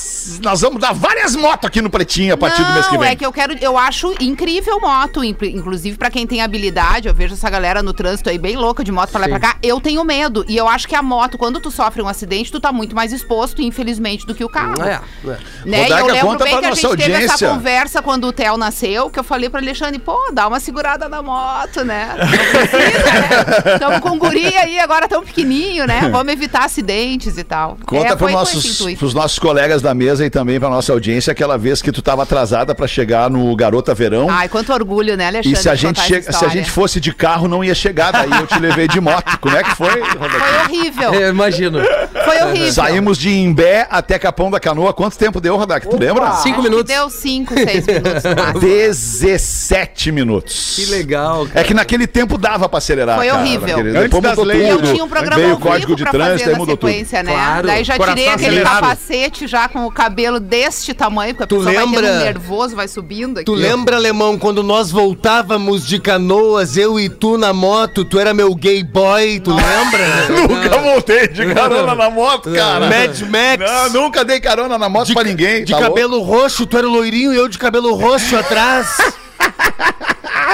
[0.43, 3.11] nós vamos dar várias motos aqui no Pretinho a partir do mês que Não, vem.
[3.11, 7.15] é que eu quero, eu acho incrível moto, in- inclusive pra quem tem habilidade, eu
[7.15, 9.57] vejo essa galera no trânsito aí bem louca de moto pra lá e pra cá,
[9.63, 12.61] eu tenho medo, e eu acho que a moto, quando tu sofre um acidente, tu
[12.61, 14.83] tá muito mais exposto, infelizmente, do que o carro.
[14.83, 15.39] É, é.
[15.65, 15.80] Né?
[15.81, 18.27] E Rodaica, eu lembro conta bem pra que a nossa gente teve essa conversa quando
[18.27, 22.15] o Theo nasceu, que eu falei pra Alexandre, pô, dá uma segurada na moto, né?
[22.19, 23.79] Não precisa, né?
[23.79, 26.09] Tamo com guri aí, agora tão pequenininho, né?
[26.11, 27.77] Vamos evitar acidentes e tal.
[27.87, 31.81] Conta é, para com nossos, colegas da mesa e também pra nossa audiência aquela vez
[31.81, 34.29] que tu tava atrasada pra chegar no Garota Verão.
[34.31, 35.59] Ai, quanto orgulho, né, Alexandre?
[35.59, 38.13] e se a, gente chega, se a gente fosse de carro, não ia chegar.
[38.13, 39.39] Daí eu te levei de moto.
[39.39, 39.91] Como é que foi?
[39.91, 41.15] Foi horrível.
[41.15, 41.81] Eu imagino.
[42.25, 42.73] Foi horrível.
[42.73, 44.93] Saímos de Imbé até Capão da Canoa.
[44.93, 45.89] Quanto tempo deu, Rodak?
[45.89, 46.33] Tu lembra?
[46.33, 46.85] Cinco Acho que minutos.
[46.95, 48.25] Deu 5, 6 minutos.
[48.25, 48.61] no máximo.
[48.61, 50.73] 17 minutos.
[50.77, 51.61] Que legal, cara.
[51.61, 53.17] É que naquele tempo dava pra acelerar.
[53.17, 53.69] Foi cara, horrível.
[53.69, 54.87] naquele- Antes Depois das mudou leis, tudo.
[54.87, 56.59] Eu tinha um programa Veio o ao vivo código de pra trânsito, fazer aí na
[56.59, 56.91] mudou tudo.
[56.91, 57.33] sequência, né?
[57.33, 57.67] Claro.
[57.67, 58.81] Daí já Coração tirei aquele acelerado.
[58.81, 62.03] capacete já com o cabelo deste tamanho, porque a Tu pessoa vai lembra?
[62.07, 63.45] tendo nervoso, vai subindo aqui.
[63.45, 68.33] Tu lembra, Alemão, quando nós voltávamos de canoas, eu e tu na moto, tu era
[68.35, 70.29] meu gay boy, tu lembra?
[70.49, 72.87] Nunca voltei de carona na moto, cara.
[72.87, 73.59] Mad Max.
[73.93, 75.50] Não, nunca dei carona na moto De, pra ninguém.
[75.65, 75.95] De tá louco?
[75.95, 78.97] cabelo roxo, tu era loirinho e eu de cabelo roxo atrás.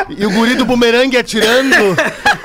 [0.09, 1.75] E o guri do bumerangue atirando.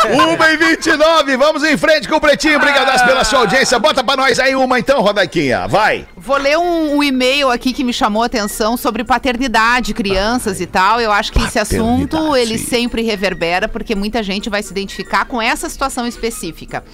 [0.10, 2.58] 1 e 29, vamos em frente com o Pretinho.
[2.58, 3.78] Obrigadas pela sua audiência.
[3.78, 5.68] Bota pra nós aí uma então, Rodaiquinha.
[5.68, 6.08] Vai.
[6.32, 10.66] Vou ler um, um e-mail aqui que me chamou a atenção sobre paternidade, crianças e
[10.66, 11.02] tal.
[11.02, 15.42] Eu acho que esse assunto ele sempre reverbera porque muita gente vai se identificar com
[15.42, 16.86] essa situação específica.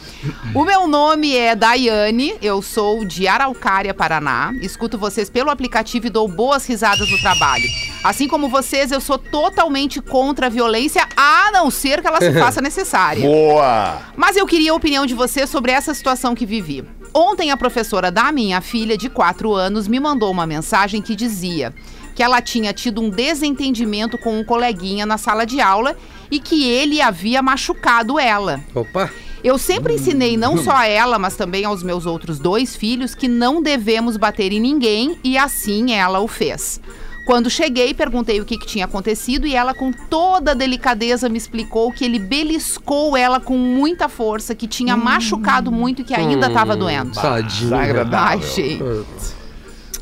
[0.56, 4.52] O meu nome é Daiane, eu sou de Araucária, Paraná.
[4.60, 7.69] Escuto vocês pelo aplicativo e dou boas risadas no trabalho.
[8.04, 12.34] Assim como vocês, eu sou totalmente contra a violência, a não ser que ela se
[12.39, 13.21] faça necessária.
[13.21, 14.02] Boa.
[14.15, 16.84] Mas eu queria a opinião de você sobre essa situação que vivi.
[17.19, 21.73] Ontem a professora da minha filha de 4 anos me mandou uma mensagem que dizia
[22.13, 25.97] que ela tinha tido um desentendimento com um coleguinha na sala de aula
[26.30, 28.63] e que ele havia machucado ela.
[28.75, 29.12] Opa.
[29.43, 33.27] Eu sempre ensinei não só a ela, mas também aos meus outros dois filhos que
[33.27, 36.80] não devemos bater em ninguém e assim ela o fez.
[37.27, 41.37] Quando cheguei, perguntei o que, que tinha acontecido e ela, com toda a delicadeza, me
[41.37, 46.47] explicou que ele beliscou ela com muita força, que tinha machucado muito e que ainda
[46.47, 47.11] estava doendo.
[47.11, 47.69] Tadinho.
[48.13, 49.35] Ai, gente.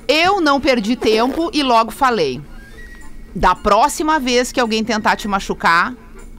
[0.08, 2.40] Eu não perdi tempo e logo falei.
[3.36, 5.96] Da próxima vez que alguém tentar te machucar,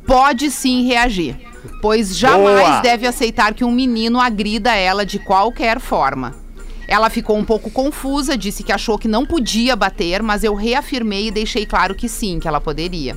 [0.07, 1.37] pode sim reagir.
[1.83, 2.81] Pois jamais Boa.
[2.81, 6.46] deve aceitar que um menino agrida ela de qualquer forma.
[6.89, 11.29] Ela ficou um pouco confusa, disse que achou que não podia bater, mas eu reafirmei
[11.29, 13.17] e deixei claro que sim, que ela poderia.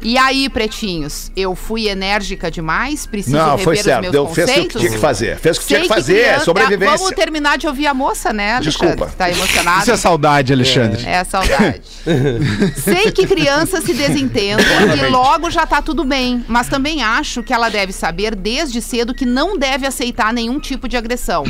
[0.00, 3.04] E aí, pretinhos, eu fui enérgica demais?
[3.04, 4.00] Preciso Não, rever foi os certo.
[4.02, 4.80] meus Deu, fez o que conceitos?
[4.80, 5.38] tinha que fazer.
[5.38, 6.22] Fez o que tinha Sei que fazer.
[6.22, 6.96] criança- sobrevivência.
[6.98, 8.70] Vamos terminar de ouvir a moça, né, Alexandre?
[8.94, 9.06] Desculpa.
[9.10, 9.82] que Tá emocionado.
[9.82, 11.04] Isso é saudade, Alexandre.
[11.04, 11.80] É saudade.
[12.80, 14.62] Sei que criança se desentenda
[14.96, 19.12] e logo já tá tudo bem, mas também acho que ela deve saber desde cedo
[19.12, 21.42] que não deve aceitar nenhum tipo de agressão.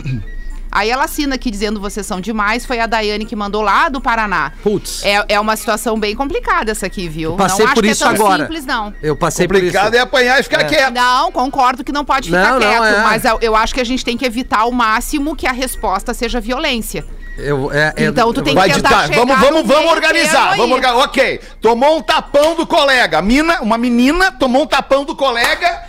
[0.79, 4.01] Aí ela assina aqui dizendo vocês são demais, foi a Daiane que mandou lá do
[4.01, 4.53] Paraná.
[4.63, 5.03] Putz.
[5.05, 7.35] É, é uma situação bem complicada essa aqui, viu?
[7.35, 8.45] Passei não acho por que isso é tão agora.
[8.45, 8.95] simples, não.
[9.03, 9.97] Eu passei Complicado por isso.
[9.97, 10.95] é apanhar e ficar quieto.
[10.95, 13.03] Não, concordo que não pode ficar Não, não, quieto, é.
[13.03, 16.15] mas eu, eu acho que a gente tem que evitar ao máximo que a resposta
[16.15, 17.05] seja violência.
[17.37, 19.17] Eu, é, é- Então tu tem Vai que tentar ditar.
[19.19, 20.57] Vamos, vamos, vamos organizar.
[20.57, 21.05] Vamos organizar.
[21.05, 21.41] Ok.
[21.61, 23.21] Tomou um tapão do colega.
[23.21, 25.88] Mina, uma menina tomou um tapão do colega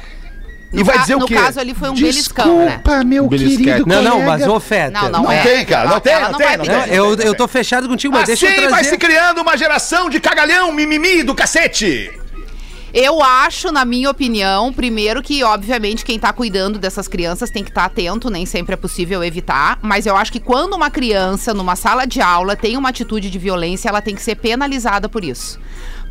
[0.72, 1.34] e No vai dizer o no quê?
[1.36, 2.66] caso ali foi um beliscão, né?
[2.66, 4.28] Desculpa, meu querido Não, não, colega.
[4.32, 4.92] mas ô Feta.
[4.92, 5.42] Não, não, Não é.
[5.42, 5.86] tem, cara.
[5.86, 6.94] Não Ela- tem, não vai tem, não tem.
[6.96, 8.72] Eu, eu tô fechado contigo, mas deixa eu Assim trazer.
[8.76, 12.12] vai se criando uma geração de cagalhão, mimimi do cacete.
[12.92, 17.70] Eu acho, na minha opinião, primeiro que, obviamente, quem tá cuidando dessas crianças tem que
[17.70, 19.78] estar atento, nem sempre é possível evitar.
[19.80, 23.38] Mas eu acho que quando uma criança, numa sala de aula, tem uma atitude de
[23.38, 25.60] violência, ela tem que ser penalizada por isso.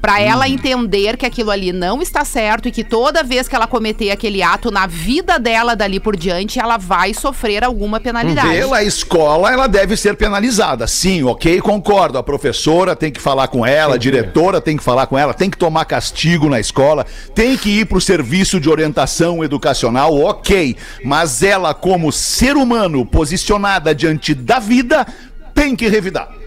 [0.01, 0.53] Pra ela Uhum.
[0.53, 4.43] entender que aquilo ali não está certo e que toda vez que ela cometer aquele
[4.43, 8.49] ato na vida dela dali por diante, ela vai sofrer alguma penalidade.
[8.49, 10.87] Pela escola, ela deve ser penalizada.
[10.87, 12.17] Sim, ok, concordo.
[12.19, 15.51] A professora tem que falar com ela, a diretora tem que falar com ela, tem
[15.51, 20.77] que tomar castigo na escola, tem que ir pro serviço de orientação educacional, ok.
[21.05, 25.07] Mas ela, como ser humano posicionada diante da vida,
[25.55, 26.38] tem que revidar.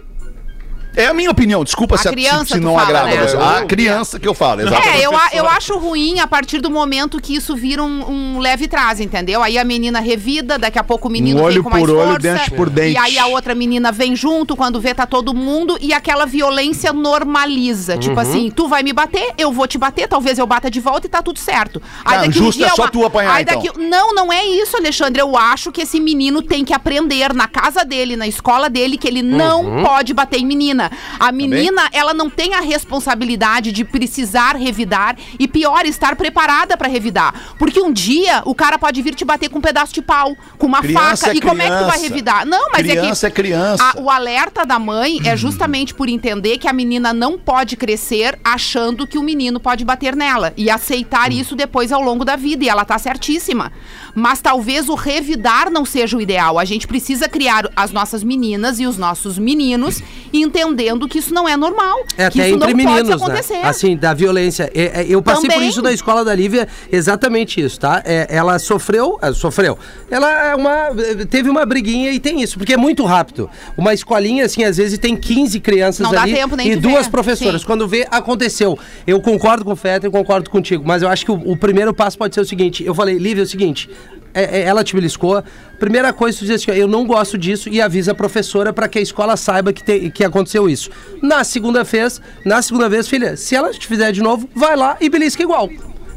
[0.95, 3.27] É a minha opinião, desculpa A se, criança, se, se não fala, agrada né?
[3.27, 3.37] você.
[3.37, 4.89] A criança que eu falo, exatamente.
[4.89, 8.39] É, eu, a- eu acho ruim a partir do momento que isso vira um, um
[8.39, 9.41] leve trás, entendeu?
[9.41, 11.89] Aí a menina revida, daqui a pouco o menino Um vem olho com mais por
[11.95, 12.19] olho, força.
[12.19, 12.93] dente por dente.
[12.95, 16.91] E aí a outra menina vem junto, quando vê tá todo mundo, e aquela violência
[16.91, 17.97] normaliza.
[17.97, 18.19] Tipo Uhum.
[18.19, 21.09] assim, tu vai me bater, eu vou te bater, talvez eu bata de volta e
[21.09, 21.81] tá tudo certo.
[22.03, 24.31] Aí Não, daqui um justo dia é só uma- tu apanhar, aí daqui- Não, não
[24.33, 25.21] é isso, Alexandre.
[25.21, 29.07] Eu acho que esse menino tem que aprender na casa dele, na escola dele, que
[29.07, 29.83] ele não Uhum.
[29.83, 30.80] pode bater em menina.
[30.89, 36.75] Tá A menina, ela não tem a responsabilidade de precisar revidar e pior, estar preparada
[36.77, 37.33] pra revidar.
[37.57, 40.67] Porque um dia o cara pode vir te bater com um pedaço de pau, com
[40.67, 41.31] uma Criança faca.
[41.31, 42.01] é e como é que tu vai criança.
[42.01, 42.45] revidar?
[42.45, 43.35] Não, mas Criança é é que.
[43.41, 43.83] criança.
[43.83, 48.37] a- o alerta da mãe é justamente por entender que a menina não pode crescer
[48.43, 52.63] achando que o menino pode bater nela e aceitar isso depois ao longo da vida.
[52.65, 53.71] E ela tá certíssima.
[54.13, 56.59] Mas talvez o revidar não seja o ideal.
[56.59, 60.01] A gente precisa criar as nossas meninas e os nossos meninos
[60.33, 61.99] entendendo que isso não é normal.
[62.17, 63.61] É, que até entre não pode meninos, né?
[63.63, 64.71] Assim, da violência.
[64.73, 65.69] É, é, eu passei por Também.
[65.69, 68.01] isso na escola da Lívia, exatamente isso, tá?
[68.05, 69.77] É, ela sofreu, sofreu.
[70.09, 70.89] Ela é uma,
[71.29, 73.49] teve uma briguinha e tem isso, porque é muito rápido.
[73.77, 77.05] Uma escolinha, assim, às vezes tem 15 crianças Não dá ali tempo nem e duas
[77.05, 77.11] ver.
[77.11, 77.61] professoras.
[77.61, 77.67] Sim.
[77.67, 78.77] Quando vê, aconteceu.
[79.05, 82.17] Eu concordo com o Fetter, concordo contigo, mas eu acho que o, o primeiro passo
[82.17, 82.83] pode ser o seguinte.
[82.83, 83.89] Eu falei, Lívia, é o seguinte,
[84.33, 85.43] é, é, ela te beliscou.
[85.79, 88.99] Primeira coisa, tu diz assim, eu não gosto disso e avisa a professora para que
[88.99, 90.89] a escola saiba que, tem, que aconteceu isso.
[91.21, 94.97] Na segunda vez, na segunda vez, filha, se ela te fizer de novo, vai lá
[95.01, 95.69] e belisca igual.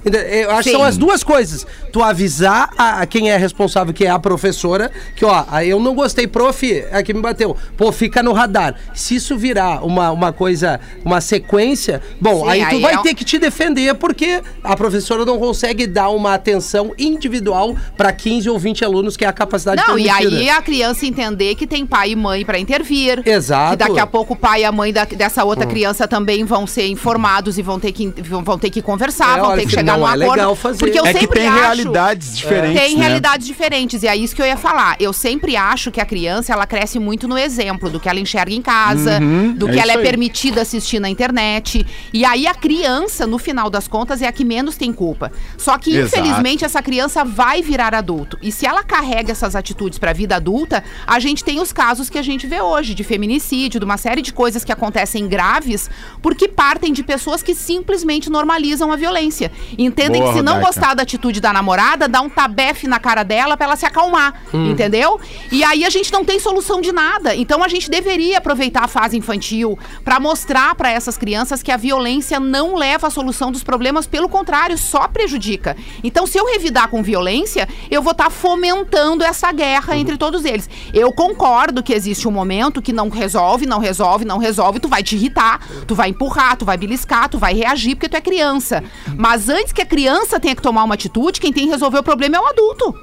[0.04, 0.76] Ente- Eu acho que Sim.
[0.76, 1.66] são as duas coisas.
[1.92, 5.94] Tu avisar a, a quem é responsável, que é a professora, que ó, eu não
[5.94, 7.56] gostei, prof, é que me bateu.
[7.76, 8.74] Pô, fica no radar.
[8.94, 12.98] Se isso virar uma, uma coisa, uma sequência, bom, Sim, aí tu aí vai é
[13.02, 18.50] ter que te defender porque a professora não consegue dar uma atenção individual para 15
[18.50, 20.36] ou 20 alunos, que é a capacidade Não, e permitida.
[20.36, 23.22] aí a criança entender que tem pai e mãe pra intervir.
[23.24, 23.70] Exato.
[23.72, 25.48] Que daqui a pouco o pai e a mãe da- dessa Hum.
[25.48, 29.40] outra criança também vão ser informados e vão ter que, vão, ter que conversar, É,
[29.40, 30.30] vão olha, ter que filho, não num é acordo.
[30.30, 30.78] legal fazer.
[30.78, 33.06] Porque eu É que sempre tem acho- realidades diferentes, Tem né?
[33.06, 34.96] realidades diferentes, e é isso que eu ia falar.
[35.00, 38.52] Eu sempre acho que a criança, ela cresce muito no exemplo do que ela enxerga
[38.54, 39.20] em casa,
[39.56, 41.84] do é que ela isso é permitida assistir na internet.
[42.12, 45.30] E aí a criança, no final das contas, é a que menos tem culpa.
[45.56, 46.20] Só que, Exato.
[46.20, 48.38] infelizmente, essa criança vai virar adulto.
[48.42, 52.18] E se ela carrega essas atitudes pra vida adulta, a gente tem os casos que
[52.18, 55.88] a gente vê hoje, de feminicídio, de uma série de coisas que acontecem graves,
[56.22, 59.50] porque partem de pessoas que simplesmente normalizam a violência.
[59.84, 63.22] Entendem Boa, que se não gostar da atitude da namorada, dá um tabefe na cara
[63.22, 65.20] dela pra ela se acalmar, entendeu?
[65.50, 67.34] E aí a gente não tem solução de nada.
[67.34, 71.76] Então a gente deveria aproveitar a fase infantil pra mostrar pra essas crianças que a
[71.76, 75.76] violência não leva à solução dos problemas, pelo contrário, só prejudica.
[76.02, 80.68] Então se eu revidar com violência, eu vou estar fomentando essa guerra entre todos eles.
[80.92, 85.02] Eu concordo que existe um momento que não resolve, não resolve, não resolve, tu vai
[85.02, 88.82] te irritar, tu vai empurrar, tu vai beliscar, tu vai reagir porque tu é criança.
[89.16, 92.02] Mas antes que a criança tenha que tomar uma atitude, quem tem que resolver o
[92.02, 92.94] problema é o adulto.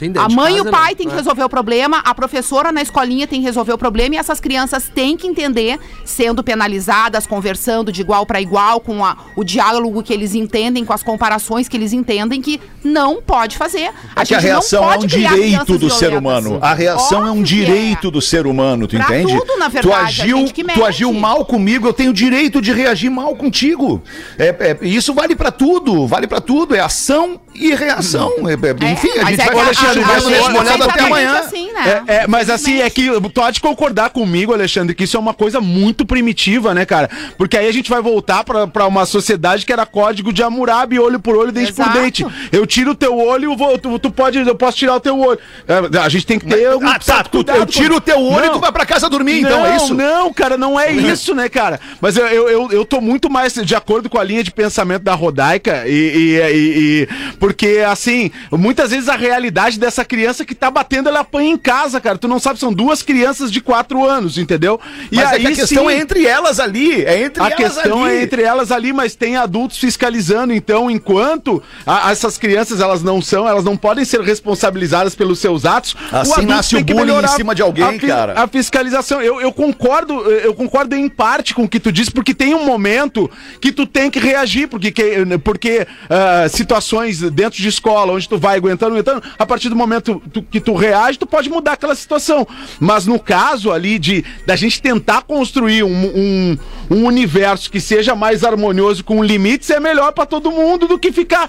[0.00, 0.94] Sim, A mãe e o pai né?
[0.96, 1.16] têm que É.
[1.16, 4.90] resolver o problema, a professora na escolinha tem que resolver o problema e essas crianças
[4.94, 10.10] têm que entender, sendo penalizadas, conversando de igual para igual, com a- o diálogo que
[10.12, 13.90] eles entendem, com as comparações que eles entendem, que não pode fazer.
[14.16, 16.58] É que a gente não reação é pode um criar direito crianças do ser humano.
[16.62, 19.38] A reação é um Óbvio direito do ser humano, tu Pra entende?
[19.38, 22.14] tudo, na tu verdade, a agiu, gente que tu agiu mal comigo, eu tenho o
[22.14, 24.02] direito de reagir mal contigo.
[24.38, 26.74] É, é, isso vale pra tudo, vale pra tudo.
[26.74, 28.30] É ação e reação.
[28.48, 30.50] É, é, enfim, a mas gente é vai a- deixando a- mesmo a- nesse a-
[30.52, 31.38] molhado até amanhã.
[31.38, 32.02] assim, né?
[32.06, 35.20] É, é, mas assim, é que tu há de concordar comigo, Alexandre, que isso é
[35.20, 37.08] uma coisa muito primitiva, né, cara?
[37.36, 40.98] Porque aí a gente vai voltar pra, pra uma sociedade que era código de Hammurabi,
[40.98, 41.90] olho por olho, dente Exato.
[41.90, 42.26] por dente.
[42.52, 45.38] Eu tiro o teu olho, vou- tu, tu pode, eu posso tirar o teu olho.
[45.66, 47.22] É, A gente tem que ter um Ah, tá.
[47.24, 48.54] Tu, eu tiro o teu olho e Não.
[48.54, 49.94] tu vai pra casa dormir, então, é isso?
[49.94, 51.80] Não, cara, não é isso, né, cara?
[52.00, 55.02] Mas eu, eu, eu, eu tô muito mais de acordo com a linha de pensamento
[55.02, 60.54] da Rodaica e, e, e- e- porque, assim, muitas vezes a realidade dessa criança que
[60.54, 62.16] tá batendo, ela apanha em casa, cara.
[62.18, 64.78] Tu não sabe, são duas crianças de quatro anos, entendeu?
[65.10, 67.02] E Mas é aí que a questão sim, é entre elas ali.
[67.04, 68.14] É entre a elas questão ali.
[68.18, 70.52] é entre elas ali, mas tem adultos fiscalizando.
[70.52, 75.64] Então, enquanto a- essas crianças elas não são, elas não podem ser responsabilizadas pelos seus
[75.64, 75.96] atos.
[76.12, 78.34] Assim adulto nasce o tem bullying em cima de alguém, a cara.
[78.42, 82.34] A fiscalização, eu, eu concordo, eu concordo em parte com o que tu disse, porque
[82.34, 87.68] tem um momento que tu tem que reagir, porque, que- porque ah, situações dentro de
[87.68, 91.48] escola, onde tu vai aguentando, aguentando, a partir do momento que tu reage, tu pode
[91.48, 92.46] mudar aquela situação.
[92.78, 96.58] Mas no caso ali de da gente tentar construir um, um,
[96.90, 101.12] um universo que seja mais harmonioso com limites, é melhor pra todo mundo do que
[101.12, 101.48] ficar.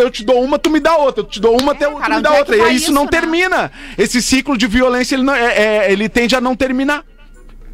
[0.00, 2.22] Eu te dou uma, tu me dá outra, eu te dou uma, tu cara, me
[2.22, 2.56] dá é outra.
[2.56, 3.10] E vai aí isso isso, não né?
[3.10, 3.72] termina.
[3.98, 7.04] Esse ciclo de violência ele, não, é, é- ele tende a não terminar.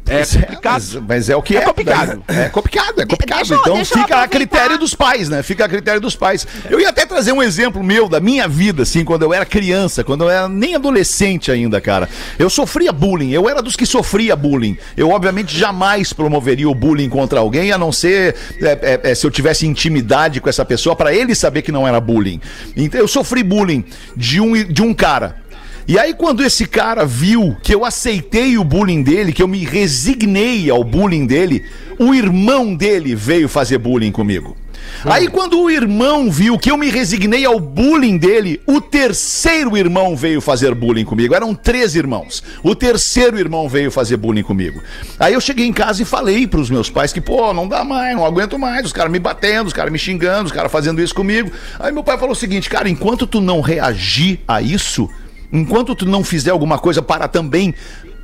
[0.09, 0.81] É complicado.
[0.81, 1.61] Mas, mas é o que é.
[1.61, 2.23] É complicado.
[2.27, 3.37] É complicado, é complicado.
[3.37, 5.43] deixa então deixa fica a critério dos pais, né?
[5.43, 6.47] Fica a critério dos pais.
[6.69, 10.03] Eu ia até trazer um exemplo meu da minha vida, assim, quando eu era criança,
[10.03, 12.09] quando eu era nem adolescente ainda, cara.
[12.37, 14.77] Eu sofria bullying, eu era dos que sofria bullying.
[14.97, 19.25] Eu, obviamente, jamais promoveria o bullying contra alguém, a não ser é, é, é, se
[19.25, 22.41] eu tivesse intimidade com essa pessoa, pra ele saber que não era bullying.
[22.75, 23.83] Então, eu sofri bullying
[24.15, 25.48] de um, de um cara.
[25.89, 29.65] E aí, quando esse cara viu que eu aceitei o bullying dele, que eu me
[29.65, 31.65] resignei ao bullying dele,
[31.97, 34.55] o irmão dele veio fazer bullying comigo.
[35.03, 40.15] Aí, quando o irmão viu que eu me resignei ao bullying dele, o terceiro irmão
[40.15, 41.33] veio fazer bullying comigo.
[41.33, 42.43] Eram três irmãos.
[42.61, 44.79] O terceiro irmão veio fazer bullying comigo.
[45.17, 48.15] Aí eu cheguei em casa e falei pros meus pais que, pô, não dá mais,
[48.15, 48.85] não aguento mais.
[48.85, 51.51] Os caras me batendo, os caras me xingando, os caras fazendo isso comigo.
[51.79, 55.09] Aí meu pai falou o seguinte, cara, enquanto tu não reagir a isso,
[55.51, 57.73] enquanto tu não fizer alguma coisa para também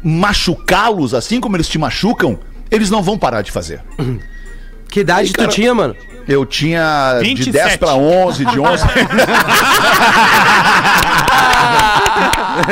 [0.03, 3.81] machucá-los, assim como eles te machucam, eles não vão parar de fazer.
[4.87, 5.95] Que idade Aí, cara, tu tinha, mano?
[6.27, 7.51] Eu tinha de 27.
[7.51, 8.85] 10 para 11, de 11.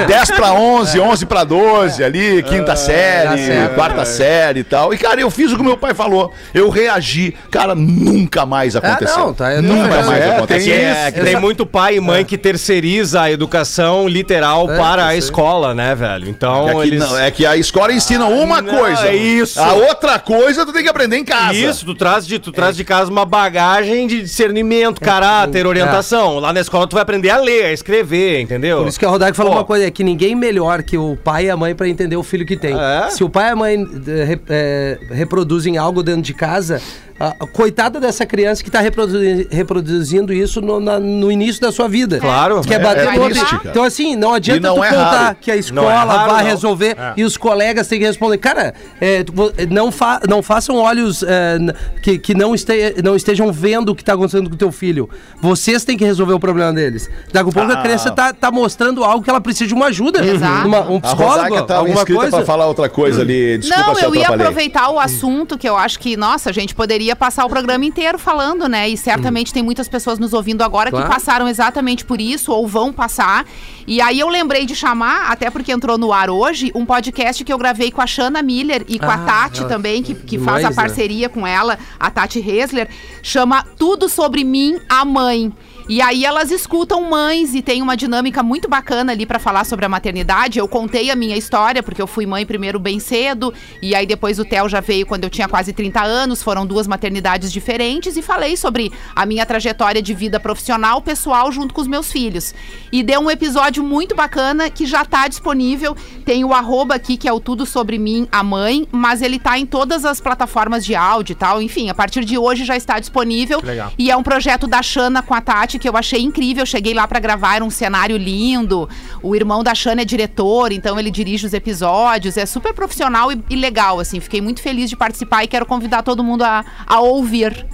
[0.07, 3.75] 10 para 11, 11 para 12 ali, quinta série, certo.
[3.75, 4.93] quarta série e tal.
[4.93, 6.33] E cara, eu fiz o que meu pai falou.
[6.53, 7.33] Eu reagi.
[7.51, 9.17] Cara, nunca mais aconteceu.
[9.17, 10.73] não, tá, eu tô nunca mais É, aconteceu.
[10.73, 15.03] tem É, que tem muito pai e mãe que terceiriza a educação literal É, para
[15.05, 15.19] a eu sei.
[15.19, 16.29] escola, né, velho?
[16.29, 16.99] Então É que, eles.
[16.99, 19.07] não, é que a escola ensina uma não, coisa.
[19.07, 19.59] é isso.
[19.61, 21.53] A outra coisa tu tem que aprender em casa.
[21.53, 26.39] Isso, tu traz, de, tu traz de casa uma bagagem de discernimento, caráter, orientação.
[26.39, 28.79] Lá na escola tu vai aprender a ler, a escrever, entendeu?
[28.79, 29.57] Por isso que a Rodak falou Pô.
[29.59, 32.23] uma coisa, é que ninguém melhor que o pai e a mãe pra entender o
[32.23, 32.75] filho que tem.
[32.77, 33.09] É?
[33.09, 33.75] Se o pai e a mãe
[34.07, 36.81] eh, re- eh, reproduzem algo dentro de casa,
[37.19, 41.87] a- coitada dessa criança que tá reproduzi- reproduzindo isso no, na- no início da sua
[41.87, 42.19] vida.
[42.19, 42.61] Claro.
[42.61, 43.59] Que é É- bater é triste.
[43.65, 45.37] Então assim, não adianta não tu é contar raro.
[45.39, 46.49] que a é escola raro, vai não.
[46.49, 48.37] resolver e os colegas têm que responder.
[48.39, 51.57] Cara, eh, tu- vo- não, fa- não façam olhos eh,
[52.01, 55.09] que, que não, este- não estejam vendo o que tá acontecendo com o teu filho.
[55.41, 57.09] Vocês têm que resolver o problema deles.
[57.31, 60.23] Daqui a pouco a criança tá, tá mostrando algo que ela precisa de uma ajuda.
[60.25, 60.67] Exato.
[60.67, 62.37] Uma- um A psicólogo, Rosaca tava alguma inscrita coisa.
[62.37, 63.57] pra falar outra coisa ali.
[63.57, 66.75] Desculpa não, se eu ia aproveitar o assunto que eu acho que, nossa, a gente
[66.75, 68.89] poderia passar o programa inteiro falando, né?
[68.89, 71.05] E certamente tem muitas pessoas nos ouvindo agora Claro.
[71.07, 73.45] que passaram exatamente por isso ou vão passar.
[73.87, 77.51] E aí eu lembrei de chamar, até porque entrou no ar hoje, um podcast que
[77.51, 80.37] eu gravei com a Shana Miller e com a Ah, Tati ela- também, que, que
[80.37, 80.75] Mães, faz a né?
[80.75, 82.87] parceria com ela, a Tati Hesler,
[83.21, 85.51] chama Tudo Sobre Mim, a Mãe.
[85.89, 89.85] E aí elas escutam mães e tem uma dinâmica muito bacana ali pra falar sobre
[89.85, 90.57] a maternidade.
[90.57, 94.39] Eu contei a minha história, porque eu fui mãe primeiro bem cedo, e aí depois
[94.39, 98.21] o Theo já veio quando eu tinha quase 30 anos, foram duas maternidades diferentes, e
[98.21, 102.53] falei sobre a minha trajetória de vida profissional, pessoal, junto com os meus filhos.
[102.91, 105.95] E deu um episódio muito bacana que já tá disponível.
[106.23, 109.59] Tem o arroba aqui, que é o Tudo Sobre Mim, a Mãe, mas ele tá
[109.59, 111.61] em todas as plataformas de áudio e tal.
[111.61, 113.59] Enfim, a partir de hoje já está disponível.
[113.97, 116.65] E é um projeto da Xana com a Tati que eu achei incrível.
[116.65, 118.89] Cheguei lá pra gravar, era um cenário lindo.
[119.21, 122.37] O irmão da Xana é diretor, então ele dirige os episódios.
[122.37, 124.19] É super profissional e, e legal, assim.
[124.19, 127.65] Fiquei muito feliz de participar e quero convidar todo mundo a, a ouvir.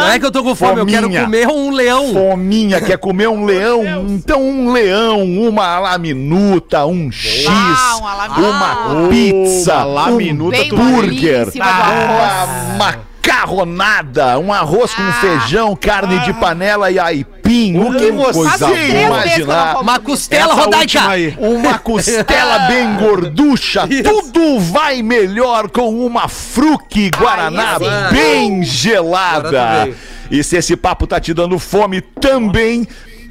[0.00, 1.22] Não é que eu tô com fome, eu quero Fominha.
[1.22, 2.12] comer um leão.
[2.12, 3.84] Fominha, quer comer um leão?
[4.08, 11.46] Então um leão, uma laminuta, um X, Ah, uma uma pizza, Uma laminuta, um burger,
[11.70, 15.12] uma macarronada, um arroz com Ah.
[15.12, 17.78] feijão, carne de panela e aipim.
[17.78, 19.80] O que você imaginar?
[19.80, 20.80] Uma costela Essa rodaica.
[20.82, 21.34] última aí.
[21.38, 27.78] Uma costela bem gorducha, tudo vai melhor com uma fruque Guaraná
[28.10, 29.88] bem gelada.
[30.30, 32.86] E se esse papo tá te dando fome também,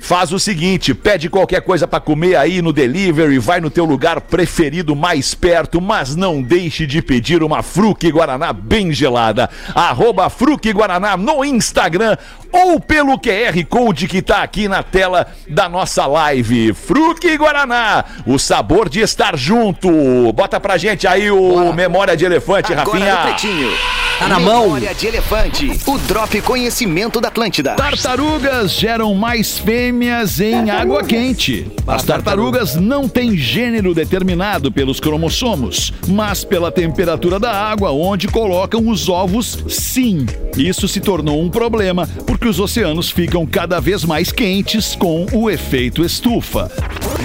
[0.08, 4.22] faz o seguinte, pede qualquer coisa pra comer aí no delivery, vai no teu lugar
[4.22, 9.50] preferido mais perto, mas não deixe de pedir uma Fruque Guaraná bem gelada.
[9.76, 12.16] Arroba Fruque Guaraná no Instagram
[12.54, 16.74] ou pelo QR Code que tá aqui na tela da nossa live.
[16.74, 19.90] Fruque Guaraná, o sabor de estar junto.
[20.32, 23.24] Bota pra gente aí o Memória de Elefante, Agora no Rafinha.
[23.24, 23.72] Pretinho.
[24.20, 24.64] Tá na mão.
[24.64, 25.80] Memória de Elefante.
[25.86, 27.76] O Drop Conhecimento da Atlântida.
[27.76, 31.72] Tartarugas geram mais fêmeas em água quente.
[31.88, 38.90] As tartarugas não têm gênero determinado pelos cromossomos, mas pela temperatura da água onde colocam
[38.90, 40.26] os ovos, sim.
[40.56, 45.50] Isso se tornou um problema porque os oceanos ficam cada vez mais quentes com o
[45.50, 46.72] efeito estufa.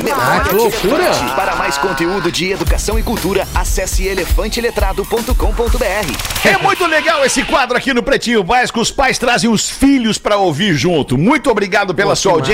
[0.02, 1.10] Memória que loucura.
[1.36, 6.48] Para mais conteúdo de educação e cultura, acesse elefanteletrado.com.br.
[6.48, 8.80] É muito legal esse quadro aqui no Pretinho Básico.
[8.80, 11.16] Os pais trazem os filhos pra ouvir junto.
[11.16, 12.51] Muito obrigado pela sua audiência.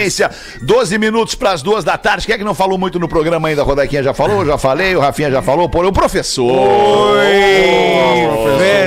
[0.62, 2.26] 12 minutos pras duas da tarde.
[2.26, 3.62] Quem é que não falou muito no programa ainda?
[3.62, 7.16] A Rodaquinha já falou, já falei, o Rafinha já falou, por o professor.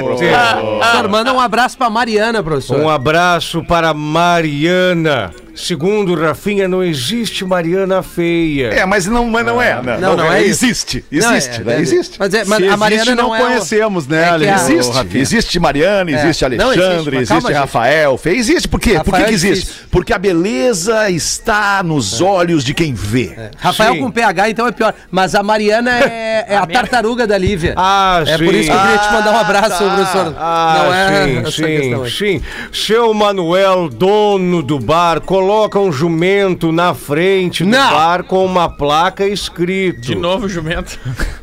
[0.04, 2.80] Professor, manda um abraço pra Mariana, professor.
[2.80, 5.34] Um abraço para Mariana.
[5.56, 8.68] Segundo Rafinha, não existe Mariana feia.
[8.70, 9.82] É, mas não, mas não é.
[9.82, 9.98] Né?
[10.00, 10.66] Não, não é isso.
[10.66, 11.06] Existe.
[11.12, 11.76] Não, Existe, é, né?
[11.76, 12.16] é, Existe.
[12.20, 14.50] Mas, é, mas Se a Mariana existe, não, não é o- conhecemos, né, é Ale?
[14.50, 14.90] a- Existe.
[15.00, 16.14] Existe, existe Mariana, É.
[16.14, 17.60] existe Não, existe, Alexandre, existe calma.
[17.60, 18.18] Rafael.
[18.18, 18.92] Fe- Existe por quê?
[18.96, 19.66] Por que, Rafael que é existe?
[19.66, 19.88] difícil.
[19.92, 23.36] Porque a beleza está nos olhos de quem vê.
[23.58, 24.00] Rafael Sim.
[24.02, 24.94] com PH, então é pior.
[25.10, 27.74] Mas a Mariana é, é a tartaruga da Lívia.
[27.78, 28.46] Ah, é sim.
[28.46, 30.36] por isso que eu queria te mandar um abraço, professor.
[30.38, 32.12] Ah, não é sim, essa sim, questão aí.
[32.12, 32.42] sim.
[32.74, 37.92] Seu Manuel, dono do bar, coloca um jumento na frente do Não.
[37.92, 40.02] bar com uma placa escrito.
[40.02, 41.00] De novo, jumento.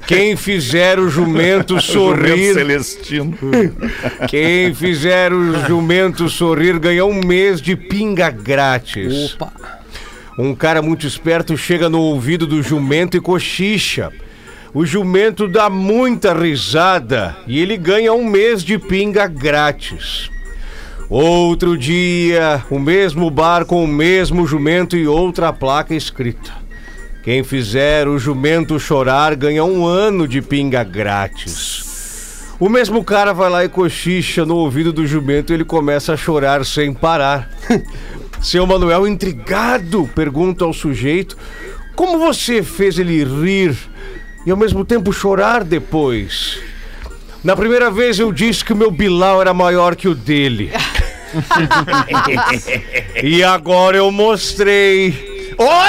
[0.07, 3.37] Quem fizer o jumento sorrir, Celestino.
[4.29, 9.35] quem fizer o jumento sorrir ganha um mês de pinga grátis.
[9.35, 9.53] Opa.
[10.39, 14.13] Um cara muito esperto chega no ouvido do jumento e cochicha.
[14.73, 20.31] O jumento dá muita risada e ele ganha um mês de pinga grátis.
[21.11, 26.53] Outro dia, o mesmo bar com o mesmo jumento e outra placa escrita.
[27.23, 32.45] Quem fizer o jumento chorar ganha um ano de pinga grátis.
[32.61, 36.17] O mesmo cara vai lá e cochicha no ouvido do jumento e ele começa a
[36.17, 37.49] chorar sem parar.
[38.43, 41.39] Seu Manuel, intrigado, pergunta ao sujeito:
[41.97, 43.75] Como você fez ele rir
[44.45, 46.61] e ao mesmo tempo chorar depois?
[47.43, 50.71] Na primeira vez eu disse que o meu Bilal era maior que o dele.
[53.23, 55.39] e agora eu mostrei.
[55.57, 55.89] Boa!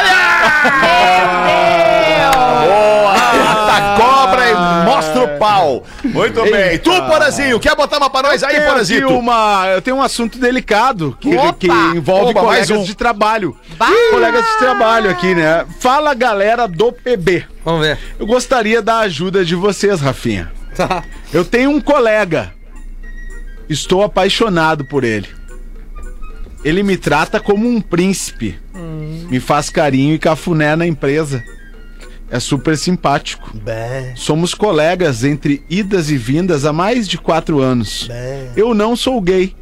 [3.37, 5.83] Mata a cobra e mostra o pau.
[6.03, 6.77] Muito bem.
[6.79, 9.07] Tu, Porazinho, quer botar uma pra nós aí, Porazito?
[9.09, 11.29] uma, eu tenho um assunto delicado que,
[11.59, 12.83] que envolve Opa, mais colegas um.
[12.83, 13.55] de trabalho.
[13.77, 13.87] Bah!
[14.11, 15.65] Colegas de trabalho aqui, né?
[15.79, 17.45] Fala galera do PB.
[17.63, 17.99] Vamos ver.
[18.17, 20.51] Eu gostaria da ajuda de vocês, Rafinha.
[20.75, 21.03] Tá.
[21.33, 22.53] Eu tenho um colega.
[23.69, 25.27] Estou apaixonado por ele.
[26.63, 28.59] Ele me trata como um príncipe.
[29.29, 31.43] Me faz carinho e cafuné na empresa.
[32.31, 33.51] É super simpático.
[34.15, 38.07] Somos colegas entre idas e vindas há mais de quatro anos.
[38.55, 39.55] Eu não sou gay.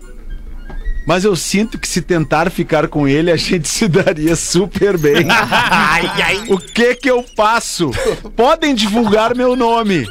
[1.07, 5.25] Mas eu sinto que se tentar ficar com ele, a gente se daria super bem.
[6.49, 7.91] O que que eu faço?
[8.35, 10.05] Podem divulgar meu nome.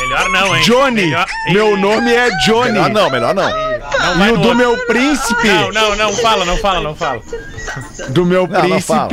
[0.00, 0.62] Melhor não, hein?
[0.62, 1.02] Johnny.
[1.06, 1.26] Melhor...
[1.52, 2.72] Meu nome é Johnny.
[2.72, 3.44] Melhor não, melhor não.
[3.48, 4.54] Não, E o no do outro.
[4.56, 5.48] meu príncipe.
[5.48, 7.22] Não, não, não fala, não fala, não fala.
[8.08, 8.82] Do meu Não, não príncipe.
[8.86, 9.08] fala,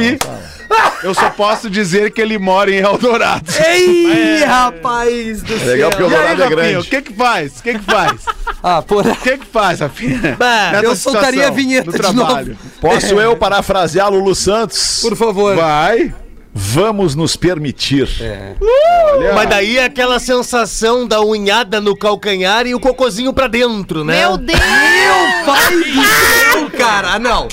[0.69, 3.43] não Eu só posso dizer que ele mora em Eldorado.
[3.65, 5.67] Ei, rapaz do céu.
[5.67, 6.77] Legal porque o E aí, Eldorado é grande.
[6.77, 7.59] o que que faz?
[7.59, 8.21] O que que faz?
[8.63, 9.03] Ah, por...
[9.07, 10.37] O que que faz, Rafinha?
[10.83, 12.55] Eu soltaria a vinheta no de trabalho.
[12.79, 14.99] Posso eu parafrasear Lulu Santos?
[15.01, 15.55] Por favor.
[15.55, 16.13] Vai.
[16.53, 18.09] Vamos nos permitir.
[19.33, 24.19] Mas daí é aquela sensação da unhada no calcanhar e o cocozinho pra dentro, né?
[24.19, 24.59] Meu Deus!
[24.59, 27.17] Meu pai do céu, cara.
[27.19, 27.47] não.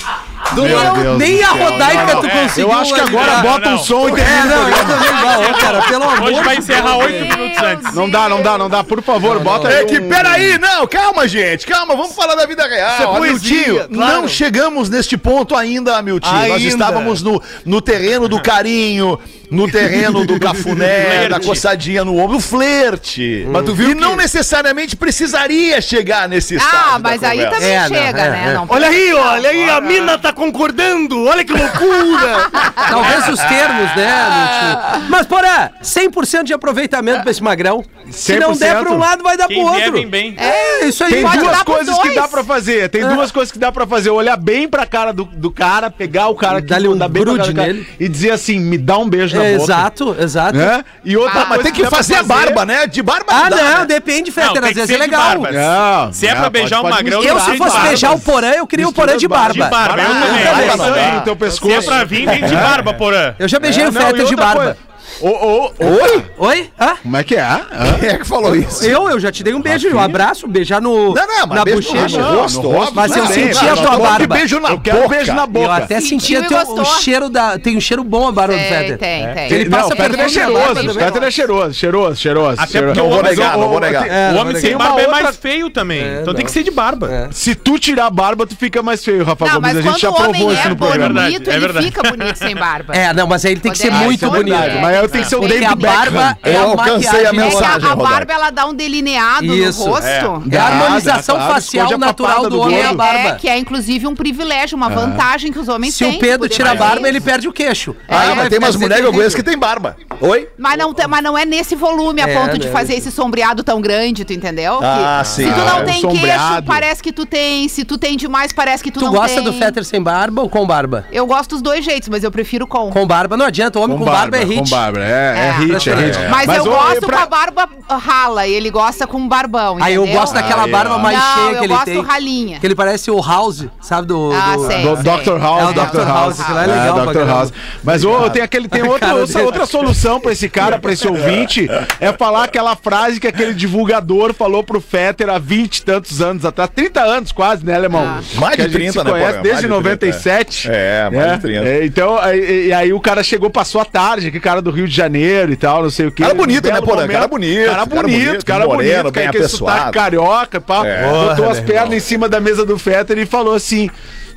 [0.53, 1.49] Do Meu não, Deus nem do a.
[1.49, 2.29] Rodaica tu é.
[2.29, 2.69] conseguiu.
[2.71, 3.75] Eu acho que agora bota não.
[3.75, 6.55] um som e É, termina o não, eu também não, cara, pelo amor Hoje vai
[6.55, 7.03] de encerrar Deus.
[7.05, 7.95] oito minutos antes.
[7.95, 8.83] Não dá, não dá, não dá.
[8.83, 12.45] Por favor, bota aí É que, um- peraí, não, calma, gente, calma, vamos falar da
[12.45, 13.13] vida real.
[13.15, 14.21] É Hamiltinho, claro.
[14.21, 16.29] não chegamos neste ponto ainda, Hamilton.
[16.31, 16.57] Nós Ainda.
[16.67, 19.19] estávamos no, no terreno do carinho,
[19.51, 23.45] no terreno do cafuné, da coçadinha no ombro, do flerte.
[23.49, 27.55] Mas tu viu e não necessariamente precisaria chegar nesse Ah, da mas aí conversa.
[27.55, 28.43] também É, não, chega, é, né?
[28.49, 28.53] é.
[28.53, 31.25] Não Olha aí, olha aí, a mina tá concordando.
[31.25, 32.49] Olha que loucura.
[32.89, 34.89] Talvez os termos, né?
[34.91, 35.09] Miltinho?
[35.09, 37.83] Mas, porra, 100% de aproveitamento pra esse esse magrão.
[38.11, 38.79] Se não der 100%.
[38.83, 40.09] pra um lado, vai dar Quem pro outro.
[40.09, 40.35] bem.
[40.37, 41.11] É, isso aí.
[41.13, 42.89] Tem Pode duas coisas que dá pra fazer.
[42.89, 44.09] Tem duas coisas que dá pra fazer.
[44.09, 47.37] Olhar bem pra cara do, do cara, pegar o cara que um mandar bem pra
[47.37, 49.63] cara cara e dizer assim, me dá um beijo na É, boca.
[49.63, 50.57] exato, exato.
[50.57, 50.83] Né?
[51.05, 52.87] E outra Ah, coisa Mas tem que dá pra fazer a barba, né?
[52.87, 53.85] De barba Ah, dá, não, né?
[53.85, 54.63] depende, Não, Fetter.
[54.63, 55.35] Às que vezes é legal.
[55.39, 58.67] Não, Se é pra não, beijar pode magrão, Eu, se fosse beijar o Porã, eu
[58.67, 59.53] queria o Porã de barba.
[59.53, 60.67] De barba, eu Ah, também.
[60.69, 61.13] Eu também.
[61.13, 61.87] no teu Se é pescoço.
[61.87, 63.35] pra vir, vem de barba, porã.
[63.39, 64.77] Eu já beijei É, o não, Fetter de barba.
[65.21, 66.25] Ô, ô, oi?
[66.37, 66.69] Oi?
[66.79, 66.95] Hã?
[67.03, 67.41] Como é que é?
[67.41, 67.67] Hã?
[67.99, 68.85] Quem é que falou isso?
[68.85, 71.65] Eu, eu já te dei um beijo, um abraço, beijar no, Não, não, mas na
[71.65, 72.21] beijo no bochecha.
[72.23, 72.95] rosto, no rosto.
[72.95, 74.35] Mas eu Não, senti não, a tua barba.
[74.35, 75.09] beijo na Eu quero boca.
[75.09, 75.75] beijo na Eu boca.
[75.75, 77.59] até Sentiu senti até o cheiro da.
[77.59, 78.97] Tem um cheiro bom a barba do Tem, Fetter.
[78.97, 79.51] tem, tem.
[79.51, 80.71] Ele Não, passa o Fetter é cheiroso.
[80.71, 80.93] O também.
[80.93, 82.61] Fetter é cheiroso, cheiroso, cheiroso.
[82.61, 84.07] Até porque Não o vou homem, negar, Mas, não vou negar.
[84.07, 86.01] É, o homem sem barba é mais feio também.
[86.01, 87.11] É, então tem que ser de barba.
[87.11, 87.27] É.
[87.31, 89.73] Se tu tirar a barba, tu fica mais feio, Rafa Não, Gomes.
[89.73, 91.21] mas A gente quando já o homem provou isso é no programa.
[91.21, 91.85] bonito, Verdade, é ele verdade.
[91.87, 92.95] fica bonito sem barba.
[92.95, 94.55] É, não, mas aí ele tem que ser Quando é muito bonito.
[94.57, 94.79] bonito.
[94.81, 96.51] Mas eu tenho que ser o Porque David a barba Beckham.
[96.51, 97.25] é Eu a alcancei a maquiagem.
[97.25, 100.05] É a, mensagem, a barba ela dá um delineado Isso, no rosto.
[100.05, 103.29] É a Dá, harmonização claro, facial a natural do do homem é a barba.
[103.29, 106.15] É, que é inclusive um privilégio, uma vantagem que os homens Se têm.
[106.17, 107.95] o Pedro tira a barba, ele perde o queixo.
[108.07, 108.15] É.
[108.15, 109.95] Ah, Aí mas vai tem umas mulheres que eu conheço que tem barba.
[110.21, 110.49] Oi?
[110.57, 113.63] Mas não, tem- mas não é nesse volume a É, ponto de fazer esse sombreado
[113.63, 114.79] tão grande, tu entendeu?
[114.83, 115.45] Ah, Que sim.
[115.45, 117.67] Se tu Ah, não é tem queixo, parece que tu tem.
[117.67, 119.43] Se tu tem demais, parece que tu, Tu não gosta tem.
[119.43, 121.05] do Fetter sem barba ou com barba?
[121.11, 122.89] Eu gosto dos dois jeitos, mas eu prefiro com.
[122.89, 124.59] Com barba não adianta, o homem com, barba, é hit.
[124.59, 125.51] Com barba, é, é, É.
[125.59, 126.19] hit, é hit.
[126.29, 129.77] Mas, eu ô, gosto pra- com a barba rala e ele gosta com barbão.
[129.81, 130.99] Aí eu gosto daquela Aí, barba ó.
[130.99, 132.01] mais Não, cheia eu que ele gosto tem.
[132.03, 132.59] ralinha.
[132.59, 134.07] Que ele parece o House, sabe?
[134.07, 134.81] Do, Ah, do- sei.
[134.83, 135.37] Do Dr.
[135.41, 135.97] House, É, o Dr.
[135.97, 136.07] House.
[136.07, 137.27] House, aquilo é legal pra Dr.
[137.27, 137.53] House.
[137.83, 141.67] Mas ô, tem aquele tem outra, outra, outra solução pra esse cara, pra esse ouvinte,
[141.99, 146.45] é falar aquela frase que aquele divulgador falou pro Fetter há 20 e tantos anos
[146.45, 148.03] atrás, 30 anos quase, né, alemão?
[148.05, 148.21] Ah.
[148.35, 150.69] Mais Que de a gente 30, se né, conhece desde Mais de 30, 97.
[150.71, 151.65] É, mais de 30.
[151.67, 154.87] É, então, aí- e aí o cara chegou, passou a tarde, que cara do Rio
[154.89, 156.21] de Janeiro e tal, não sei o que.
[156.23, 157.01] Cara bonito, né, Porã?
[157.01, 157.11] momento.
[157.13, 159.77] Cara bonito, Cara cara bonito, cara bonito, com aquele apessoado.
[159.77, 160.85] sotaque carioca, pá.
[160.85, 161.09] É.
[161.09, 163.89] Botou as pernas em cima da mesa do Fetter e falou assim,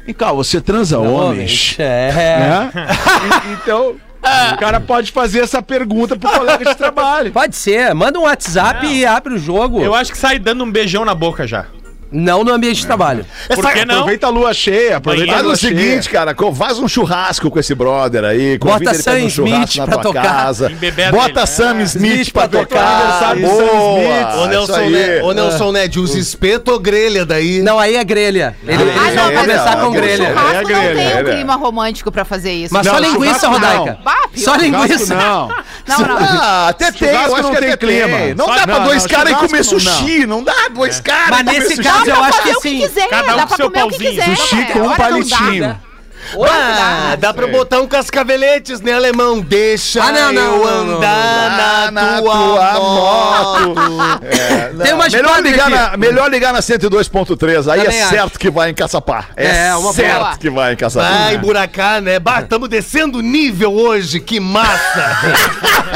[0.05, 1.77] vem cá, você transa homens?
[1.79, 2.13] É.
[2.13, 2.71] né?
[2.75, 3.97] E- então,
[4.53, 7.33] o cara pode fazer essa pergunta pro colega de trabalho.
[7.33, 9.83] Pode ser, manda um WhatsApp e abre o jogo.
[9.83, 11.67] Eu acho que sai dando um beijão na boca já.
[12.13, 13.25] Não no ambiente de trabalho.
[13.55, 13.95] Por que não?
[13.97, 16.13] Aproveita a lua cheia, aproveita a Faz lua o seguinte, cheia.
[16.13, 19.31] cara, co- faz um churrasco com esse brother aí, convida Bota ele pra Sam num
[19.31, 20.23] churrasco Smith na pra tua tocar.
[20.23, 20.71] casa.
[20.71, 21.47] Embebeda Bota ele.
[21.47, 22.85] Sam Smith pra pra tocar.
[22.87, 24.27] aniversário do Sam Boa, Smith.
[24.35, 24.91] Ô, isso Nelson, aí.
[24.93, 25.23] né?
[25.23, 27.63] Ô, Nelson Ned, os espeto ou grelha daí?
[27.63, 28.57] Não, aí é grelha.
[28.67, 30.27] Ele, ele Ah, vai não, mas começar com o grelha.
[30.29, 31.35] churrasco É não grelha, tem um é.
[31.35, 32.75] clima romântico pra fazer isso.
[32.75, 33.79] Mas Não, só linguiça, churrasco não.
[33.79, 33.99] Rodaica.
[34.05, 34.45] Bah, pior.
[34.45, 35.15] Só linguiça.
[35.15, 35.49] não.
[35.89, 36.17] Não, não.
[36.19, 38.19] Ah, até tem, Churrasco eu acho não que tem até clima.
[38.19, 38.35] tem.
[38.35, 41.01] Não Só- dá pra não, dois não, caras churrasco comer não, sushi, não dá dois
[41.01, 41.89] caras Mas comer nesse sushi.
[41.89, 42.89] caso, eu Dá pra acho que assim.
[43.11, 44.23] cada um dá com seu pauzinho.
[44.37, 45.81] Sushi com um Hora não palitinho.
[46.39, 47.11] Dá.
[47.13, 49.41] Ah, dá pra botar um cascaveletes, né, alemão?
[49.41, 53.75] Deixa Ah, não, não, eu não, não, andar Ah, na, tua, moto.
[54.25, 55.75] É, não, Tem umas melhor, ligar aqui.
[55.91, 58.11] na, melhor ligar na 102.3, aí Também é acho.
[58.11, 59.31] certo que vai encaçapar.
[59.37, 60.37] É, É, uma certo boa.
[60.39, 61.11] que vai encaçapar.
[61.25, 62.19] Vai emburacar, né?
[62.19, 65.19] Bah, tamo descendo o nível hoje, que massa!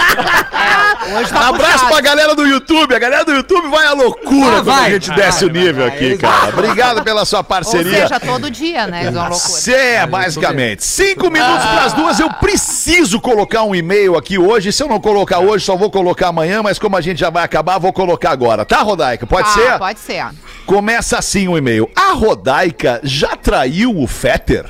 [1.18, 1.92] Hoje tá Abraço puxado.
[1.92, 2.92] pra galera do YouTube.
[2.94, 4.86] A galera do YouTube vai à loucura Ah, quando vai.
[4.86, 6.48] a gente desce o nível aqui, cara.
[6.48, 8.08] Obrigado pela sua Ou parceria.
[8.08, 9.02] seja, todo dia, né?
[9.02, 9.72] Eles vão loucura.
[9.72, 10.84] É, basicamente.
[10.84, 14.72] Cinco minutos pras duas, eu preciso colocar um e-mail aqui hoje.
[14.72, 17.44] Se eu não colocar hoje, só vou colocar amanhã, mas como a gente já vai
[17.44, 18.64] acabar, vou colocar agora.
[18.64, 19.26] Tá, Rodaica?
[19.26, 19.78] Pode Ah, ser?
[19.78, 20.24] Pode ser.
[20.64, 21.88] Começa assim o e-mail.
[21.94, 24.66] A Rodaica já traiu o Fetter?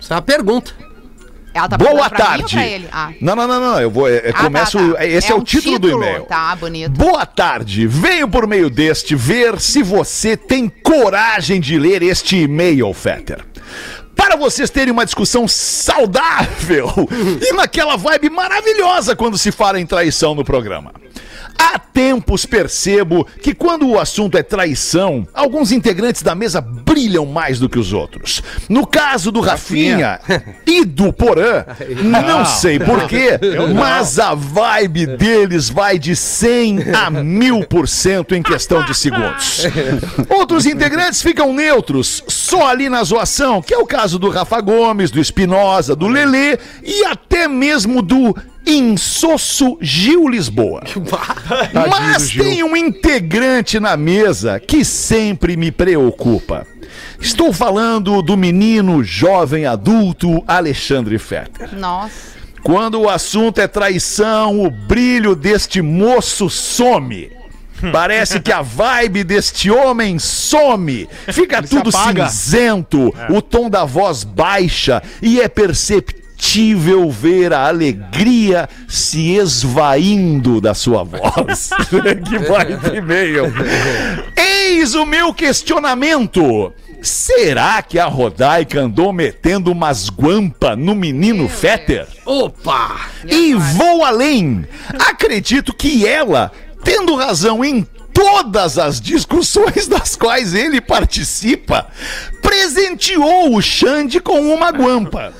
[0.00, 0.72] Isso é uma pergunta.
[1.52, 2.54] Ela tá Boa tarde.
[2.54, 2.88] pra ele?
[2.92, 3.10] Ah.
[3.20, 3.80] Não, não, não, não.
[3.80, 4.08] Eu vou.
[4.08, 4.92] é, Ah, tá, começo.
[4.94, 5.04] tá.
[5.04, 6.22] Esse é, o um título, do e-mail.
[6.22, 6.90] Tá, bonito.
[6.92, 7.88] Boa tarde.
[7.88, 13.44] Venho por meio deste ver se você tem coragem de ler este e-mail, Fetter.
[14.20, 16.92] Para vocês terem uma discussão saudável
[17.40, 20.92] e naquela vibe maravilhosa quando se fala em traição no programa.
[21.60, 27.58] Há tempos percebo que quando o assunto é traição, alguns integrantes da mesa brilham mais
[27.58, 28.42] do que os outros.
[28.66, 30.18] No caso do Rafinha
[30.66, 31.66] e do Porã,
[32.02, 33.38] não sei porquê,
[33.74, 39.66] mas a vibe deles vai de 100 a mil por cento em questão de segundos.
[40.30, 45.10] Outros integrantes ficam neutros, só ali na zoação, que é o caso do Rafa Gomes,
[45.10, 48.34] do Espinosa, do Lelê e até mesmo do
[48.66, 50.82] insosso Gil Lisboa.
[51.72, 56.66] Mas tem um integrante na mesa que sempre me preocupa.
[57.20, 61.76] Estou falando do menino jovem adulto Alexandre Fetter.
[61.76, 62.40] Nossa.
[62.62, 67.30] Quando o assunto é traição, o brilho deste moço some.
[67.92, 71.08] Parece que a vibe deste homem some.
[71.32, 77.68] Fica se tudo cinzento, o tom da voz baixa e é perceptível indescritível ver a
[77.68, 81.70] alegria se esvaindo da sua voz.
[82.26, 83.52] que baita e-mail.
[84.36, 86.72] Eis o meu questionamento.
[87.02, 92.06] Será que a Rodaica andou metendo umas guampa no menino Fetter?
[92.26, 93.00] Opa!
[93.26, 94.66] E vou além.
[95.08, 96.52] Acredito que ela,
[96.84, 101.86] tendo razão em todas as discussões das quais ele participa,
[102.42, 105.32] presenteou o Xande com uma guampa.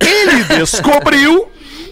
[0.00, 1.48] Ele descobriu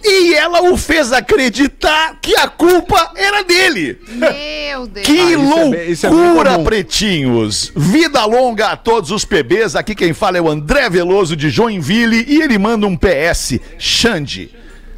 [0.06, 3.98] e ela o fez acreditar que a culpa era dele.
[4.08, 5.06] Meu Deus.
[5.06, 7.72] Que isso é bem- isso é loucura, pretinhos!
[7.74, 9.74] Vida longa a todos os PBs.
[9.74, 13.58] Aqui quem fala é o André Veloso de Joinville e ele manda um PS.
[13.78, 14.50] Xande,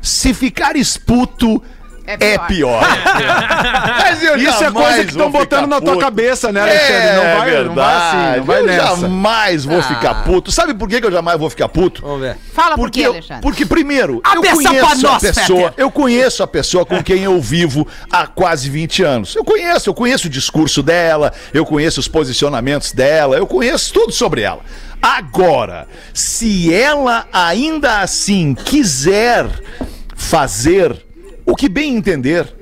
[0.03, 1.62] se ficar esputo.
[2.07, 2.46] É É pior.
[2.46, 2.80] pior.
[3.98, 7.16] Mas eu Isso é coisa que estão botando na tua cabeça, né, Alexandre?
[7.16, 8.96] Não vai, é não vai assim, não vai eu nessa.
[8.96, 9.82] jamais vou Ah.
[9.82, 10.52] ficar puto.
[10.52, 12.02] Sabe por que que eu jamais vou ficar puto?
[12.02, 12.36] Vamos ver.
[12.52, 13.42] Fala por Porque, quê, eu- Alexandre?
[13.42, 15.74] porque primeiro, eu essa pra conheço a nós, pessoa, Fetter.
[15.76, 19.34] eu conheço a pessoa com quem eu vivo há quase 20 anos.
[19.34, 24.12] Eu conheço, eu conheço o discurso dela, eu conheço os posicionamentos dela, eu conheço tudo
[24.12, 24.61] sobre ela.
[25.02, 29.46] Agora, se ela ainda assim quiser
[30.14, 31.05] fazer
[31.47, 32.53] o que bem entender,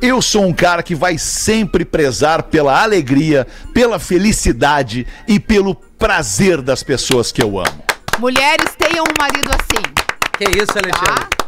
[0.00, 6.62] eu sou um cara que vai sempre prezar pela alegria, pela felicidade e pelo prazer
[6.62, 7.84] das pessoas que eu amo.
[8.18, 9.82] Mulheres tenham um marido assim.
[10.38, 11.39] Que isso, Alexandre?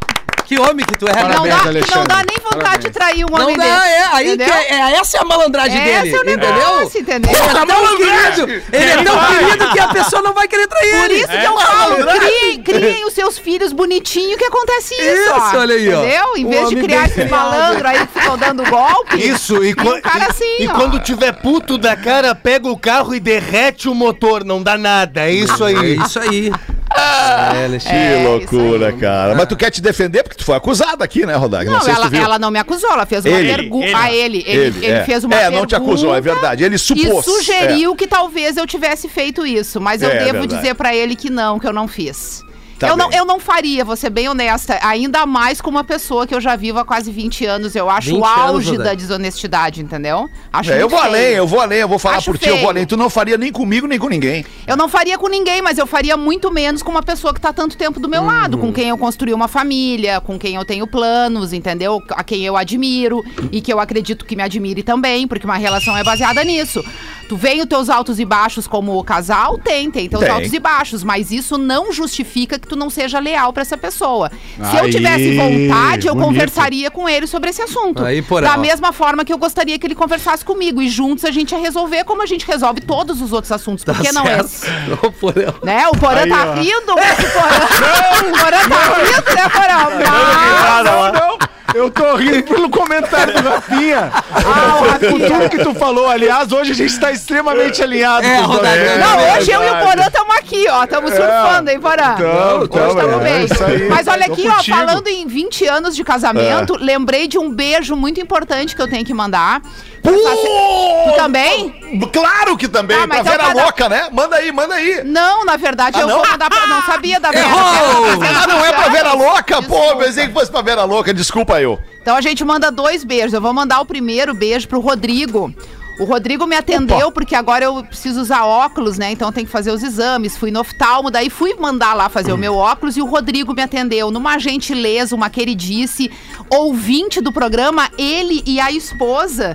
[0.52, 2.84] Que homem que tu é, não, Parabéns, dá, que não dá nem vontade Parabéns.
[2.84, 3.86] de trair um Não homem dá, desse.
[3.88, 4.54] é, aí que entendeu?
[4.54, 6.54] é, é- essa é a malandragem Esse dele, é o entendeu?
[6.54, 7.30] negócio, entendeu?
[7.32, 10.90] Ele é tão querido, ele é tão querido que a pessoa não vai querer trair
[10.90, 11.14] Por ele.
[11.20, 15.58] isso que eu falo, criem, criem os seus filhos bonitinho que acontece isso, Isso, ó.
[15.58, 16.02] olha aí, ó.
[16.02, 16.36] Entendeu?
[16.36, 17.30] Em O vez de homem criar bem criado.
[17.30, 19.16] malandros aí que ficam dando golpe.
[19.26, 20.74] Isso, e, quan- um cara e- assim, e ó.
[20.74, 25.22] quando tiver puto da cara, pega o carro e derrete o motor, não dá nada,
[25.22, 25.96] é isso É aí.
[25.98, 26.52] isso aí.
[26.96, 27.96] É, Alexandre.
[27.98, 29.34] Que É, loucura, cara.
[29.34, 31.66] Mas tu quer te defender porque tu foi acusado aqui, né, Rodak?
[31.70, 32.22] Não, sei se tu ela, viu.
[32.22, 33.86] ela não me acusou, ela fez uma Ele, pergunta.
[33.86, 33.94] ele.
[33.94, 34.44] a ele.
[34.46, 35.04] Ele, ele é.
[35.04, 35.58] fez uma É, pergunta.
[35.60, 36.64] não te acusou, é verdade.
[36.64, 37.26] Ele supôs.
[37.26, 40.56] E sugeriu que talvez eu tivesse feito isso, mas eu É, devo verdade.
[40.56, 42.42] dizer pra ele que não, que eu não fiz.
[42.86, 46.26] Tá eu, não, eu não faria, vou ser bem honesta, ainda mais com uma pessoa
[46.26, 47.74] que eu já vivo há quase 20 anos.
[47.76, 48.84] Eu acho 20 o anos, auge Rodaica.
[48.84, 50.28] da desonestidade, entendeu?
[50.52, 51.10] Acho É, eu vou feio.
[51.10, 52.70] além, eu vou além, eu vou falar Acho por ti, eu vou feio.
[52.70, 52.86] além.
[52.86, 54.44] Tu não faria nem comigo, nem com ninguém.
[54.66, 57.52] Eu não faria com ninguém, mas eu faria muito menos com uma pessoa que tá
[57.52, 58.66] tanto tempo do meu lado, Uhum.
[58.68, 62.02] com quem eu construí uma família, com quem eu tenho planos, entendeu?
[62.10, 65.96] A quem eu admiro e que eu acredito que me admire também, porque uma relação
[65.96, 66.84] é baseada nisso.
[67.32, 69.56] Tu vem os teus altos e baixos como casal?
[69.56, 70.30] Tem, tem teus Tem.
[70.30, 74.30] altos e baixos, mas isso não justifica que tu não seja leal pra essa pessoa.
[74.70, 76.28] Se eu Aí, tivesse vontade, eu bonito.
[76.28, 78.04] conversaria com ele sobre esse assunto.
[78.04, 81.52] Aí, da mesma forma que eu gostaria que ele conversasse comigo e juntos a gente
[81.52, 83.82] ia resolver como a gente resolve todos os outros assuntos.
[83.82, 84.44] Por que não certo.
[84.44, 84.66] esse?
[85.02, 85.54] Ô, Porã.
[85.62, 85.86] Né?
[85.88, 88.28] O Porã tá rindo, mas o Porã.
[88.28, 90.10] o Porã tá rindo, né, Porã?
[90.10, 91.38] Mas- Não, não.
[91.74, 94.10] Eu tô rindo pelo comentário do Rafinha.
[94.12, 96.08] Ah, o Por tudo que tu falou.
[96.08, 98.58] Aliás, hoje a gente tá extremamente alinhado É, os dois.
[98.58, 99.78] Rodaica, Não, É hoje eu e o.
[99.78, 100.84] Porã estamos aqui, ó.
[100.84, 102.14] Estamos surfando, hein, Porã?
[102.14, 103.46] Tamo, tamo é bem.
[103.66, 103.88] aí.
[103.88, 108.20] Mas olha aqui, ó, falando em 20 anos de casamento, lembrei de um beijo muito
[108.20, 109.62] importante que eu tenho que mandar.
[110.02, 111.70] Tu também?
[112.12, 114.08] Claro que também, mas pra então Vera cada- louca, né?
[114.12, 115.04] Manda aí, manda aí.
[115.04, 116.18] Não, na verdade, Ah, eu não?
[116.18, 116.66] vou mandar pra.
[116.66, 117.46] Não sabia da Vera.
[117.48, 119.62] Ah, não é pra Vera louca?
[119.62, 120.04] Pô, Desculpa.
[120.04, 121.78] pensei que fosse pra Vera louca, desculpa eu.
[122.00, 123.32] Então a gente manda dois beijos.
[123.32, 125.54] Eu vou mandar o primeiro beijo pro Rodrigo.
[126.00, 129.12] O Rodrigo me atendeu porque agora eu preciso usar óculos, né?
[129.12, 130.36] Então tem que fazer os exames.
[130.36, 133.62] Fui no oftalmo, daí fui mandar lá fazer o meu óculos e o Rodrigo me
[133.62, 136.10] atendeu numa gentileza, uma queridice,
[136.50, 139.54] ouvinte do programa, ele e a esposa.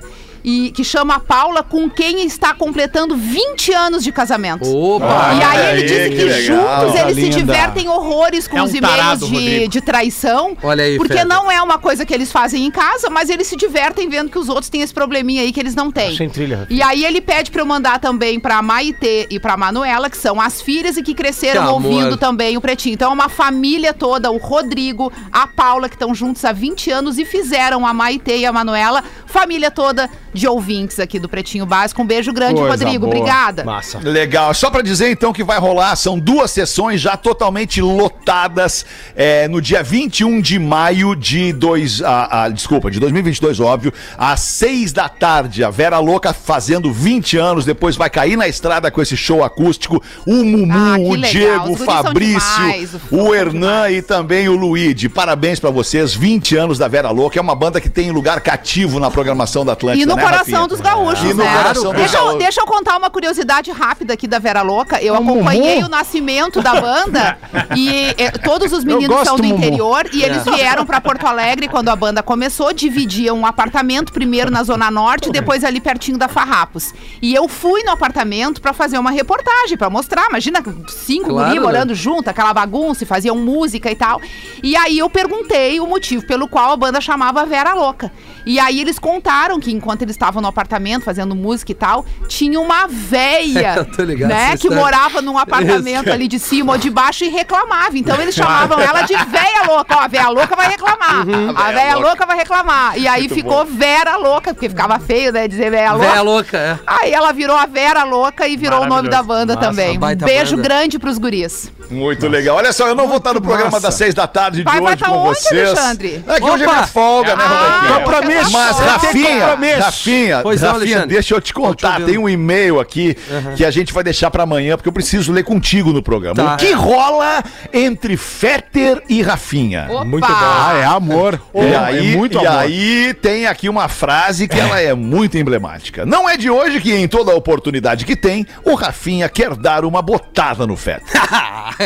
[0.49, 4.63] E, que chama a Paula, com quem está completando 20 anos de casamento.
[4.65, 5.33] Opa!
[5.37, 6.87] E aí ele aí, disse que que, legal.
[6.87, 7.35] juntos eles se Linda.
[7.37, 10.55] divertem horrores com É um os e-mails tarado, de, de traição.
[10.63, 13.57] Olha aí, Porque não é uma coisa que eles fazem em casa, mas eles se
[13.57, 16.15] divertem vendo que os outros têm esse probleminha aí que eles não têm.
[16.15, 16.65] Sem trilha.
[16.69, 20.39] E aí ele pede pra eu mandar também pra Maitê e pra Manuela, que são
[20.39, 21.83] as filhas e que cresceram Que amor.
[21.91, 22.93] ouvindo também o Pretinho.
[22.93, 27.17] Então é uma família toda, o Rodrigo, a Paula, que estão juntos há 20 anos
[27.17, 32.01] e fizeram a Maitê e a Manuela, família toda de ouvintes aqui do Pretinho Básico.
[32.01, 33.05] Um beijo grande, Coisa Rodrigo.
[33.05, 33.15] boa.
[33.17, 33.63] Obrigada.
[33.63, 33.99] Massa.
[33.99, 38.85] Legal, só pra dizer então que vai rolar, são duas sessões já totalmente lotadas
[39.15, 44.39] é, no dia 21 de maio de dois, ah, ah, desculpa, de 2022, óbvio, às
[44.41, 49.01] seis da tarde, a Vera Louca fazendo 20 anos, depois vai cair na estrada com
[49.01, 53.97] esse show acústico, o Mumu, Ah, o legal, Diego, o Fabrício, demais, o Hernan demais.
[53.97, 55.09] e também o Luigi.
[55.09, 58.99] Parabéns pra vocês, 20 anos da Vera Louca, é uma banda que tem lugar cativo
[58.99, 60.67] na programação da Atlântida, E no no coração Rafinha?
[60.67, 61.57] dos gaúchos, né?
[61.57, 65.01] coração dos deixa, eu, deixa eu contar uma curiosidade rápida aqui da Vera Louca.
[65.01, 67.37] Eu acompanhei o nascimento da banda
[67.75, 69.55] e eh, todos os meninos são do Mumu.
[69.57, 70.51] interior e eles É.
[70.51, 75.29] vieram pra Porto Alegre quando a banda começou, dividiam um apartamento primeiro na Zona Norte
[75.31, 76.93] depois ali pertinho da Farrapos.
[77.21, 80.27] E eu fui no apartamento pra fazer uma reportagem, pra mostrar.
[80.29, 81.65] Imagina, cinco Claro, guri né?
[81.65, 84.21] morando junto, aquela bagunça, faziam música e tal.
[84.63, 88.11] E aí eu perguntei o motivo pelo qual a banda chamava Vera Louca.
[88.45, 92.59] E aí eles contaram que enquanto eles estavam no apartamento fazendo música e tal, tinha
[92.59, 96.13] uma véia, ligado, né, que morava num apartamento Isso.
[96.13, 97.97] ali de cima ou de baixo e reclamava.
[97.97, 99.95] Então eles chamavam ela de véia louca.
[99.95, 101.27] Ó, a véia louca vai reclamar.
[101.27, 101.53] Uhum.
[101.55, 102.97] A véia louca vai reclamar.
[102.97, 106.07] E aí ficou Vera Louca, porque ficava feio, né, dizer véia louca.
[106.07, 106.79] Véia louca, é.
[106.85, 109.97] Aí ela virou a Vera Louca e virou o nome da banda Nossa, também.
[109.97, 110.67] Um beijo banda.
[110.67, 111.71] grande pros guris.
[111.89, 112.57] Muito legal.
[112.57, 113.87] Olha só, eu não vou estar no programa massa.
[113.87, 115.69] das seis da tarde de Vai- vai hoje tá com onde, vocês.
[115.69, 116.23] Alexandre?
[116.27, 116.75] É que hoje é Opa!
[116.75, 117.99] minha folga, né, Ah, Robertinho?
[118.05, 118.51] compromisso.
[118.51, 119.79] Mas, Rafinha, compromisso.
[119.81, 121.15] Rafinha, Pois não, Rafinha, Alexandre.
[121.15, 121.91] deixa eu te contar.
[121.93, 122.05] ouvindo.
[122.07, 123.15] Tem um e-mail aqui
[123.55, 126.35] que a gente vai deixar pra amanhã, porque eu preciso ler contigo no programa.
[126.35, 126.53] Tá.
[126.53, 129.87] O que rola entre Fetter e Rafinha?
[129.89, 130.03] Opa!
[130.05, 130.33] Muito bom.
[130.33, 131.39] Ah, é amor.
[131.53, 132.59] E É, aí, é muito e amor.
[132.59, 136.05] aí tem aqui uma frase que ela é muito emblemática.
[136.05, 140.01] Não é de hoje que em toda oportunidade que tem, o Rafinha quer dar uma
[140.01, 141.03] botada no Fetter.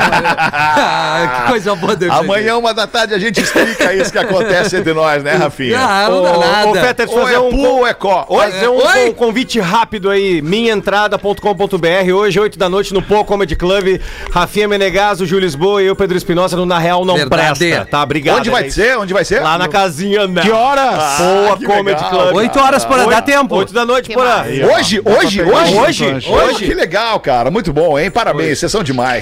[0.00, 2.12] Ah, que coisa boa, Deus.
[2.12, 5.78] Amanhã, uma da tarde, a gente explica isso que acontece entre nós, né, Rafinha?
[5.78, 6.68] Ah, não dá nada.
[6.68, 8.26] Ô, fazer é um, pu ou é có?
[8.28, 8.50] Oi?
[8.50, 14.00] fazer um, um convite rápido aí, minhaentrada.com.br, hoje, 8 da noite, no Pô Comedy Club,
[14.30, 17.58] Rafinha Menegaso, Júlio Lisboa e eu, Pedro Espinosa, no Na Real Não Verdade.
[17.58, 18.02] Presta, tá?
[18.02, 18.38] Obrigado.
[18.38, 18.98] Onde vai é ser?
[18.98, 19.40] Onde vai ser?
[19.40, 20.42] Lá na casinha, né?
[20.42, 21.18] Que horas?
[21.18, 22.10] Boa que Comedy legal.
[22.10, 22.34] Club.
[22.36, 23.56] Oito horas por dá tempo.
[23.56, 24.46] 8 da noite, porra.
[24.74, 26.66] Hoje, hoje, hoje, Hoje, hoje, hoje.
[26.66, 27.50] Que legal, cara.
[27.50, 28.10] Muito bom, hein?
[28.10, 29.17] Parabéns, vocês são demais.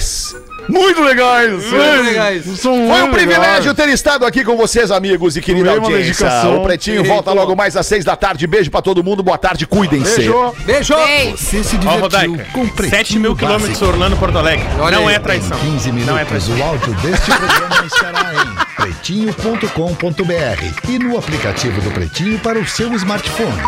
[0.69, 1.53] Muito legais.
[1.65, 2.45] Muito legais.
[2.59, 3.77] São Foi um privilégio legais.
[3.77, 6.03] ter estado aqui com vocês, amigos e querida uma audiência.
[6.05, 6.57] dedicação.
[6.59, 8.47] O Pretinho volta logo mais às seis da tarde.
[8.49, 9.23] Beijo pra todo mundo.
[9.23, 9.65] Boa tarde.
[9.67, 10.17] Cuidem-se.
[10.17, 10.55] Beijo.
[10.65, 10.95] Beijo.
[10.95, 13.81] Ei, Você se divertiu com Pretinho 7 mil quilômetros.
[13.81, 14.67] Orlando Porto Alegre.
[14.81, 15.15] Olha não aí.
[15.15, 15.57] é traição.
[15.59, 16.07] 15 minutos.
[16.09, 16.59] Não é traição.
[16.59, 22.93] O áudio deste programa estará em pretinho.com.br e no aplicativo do Pretinho para o seu
[22.95, 23.63] smartphone.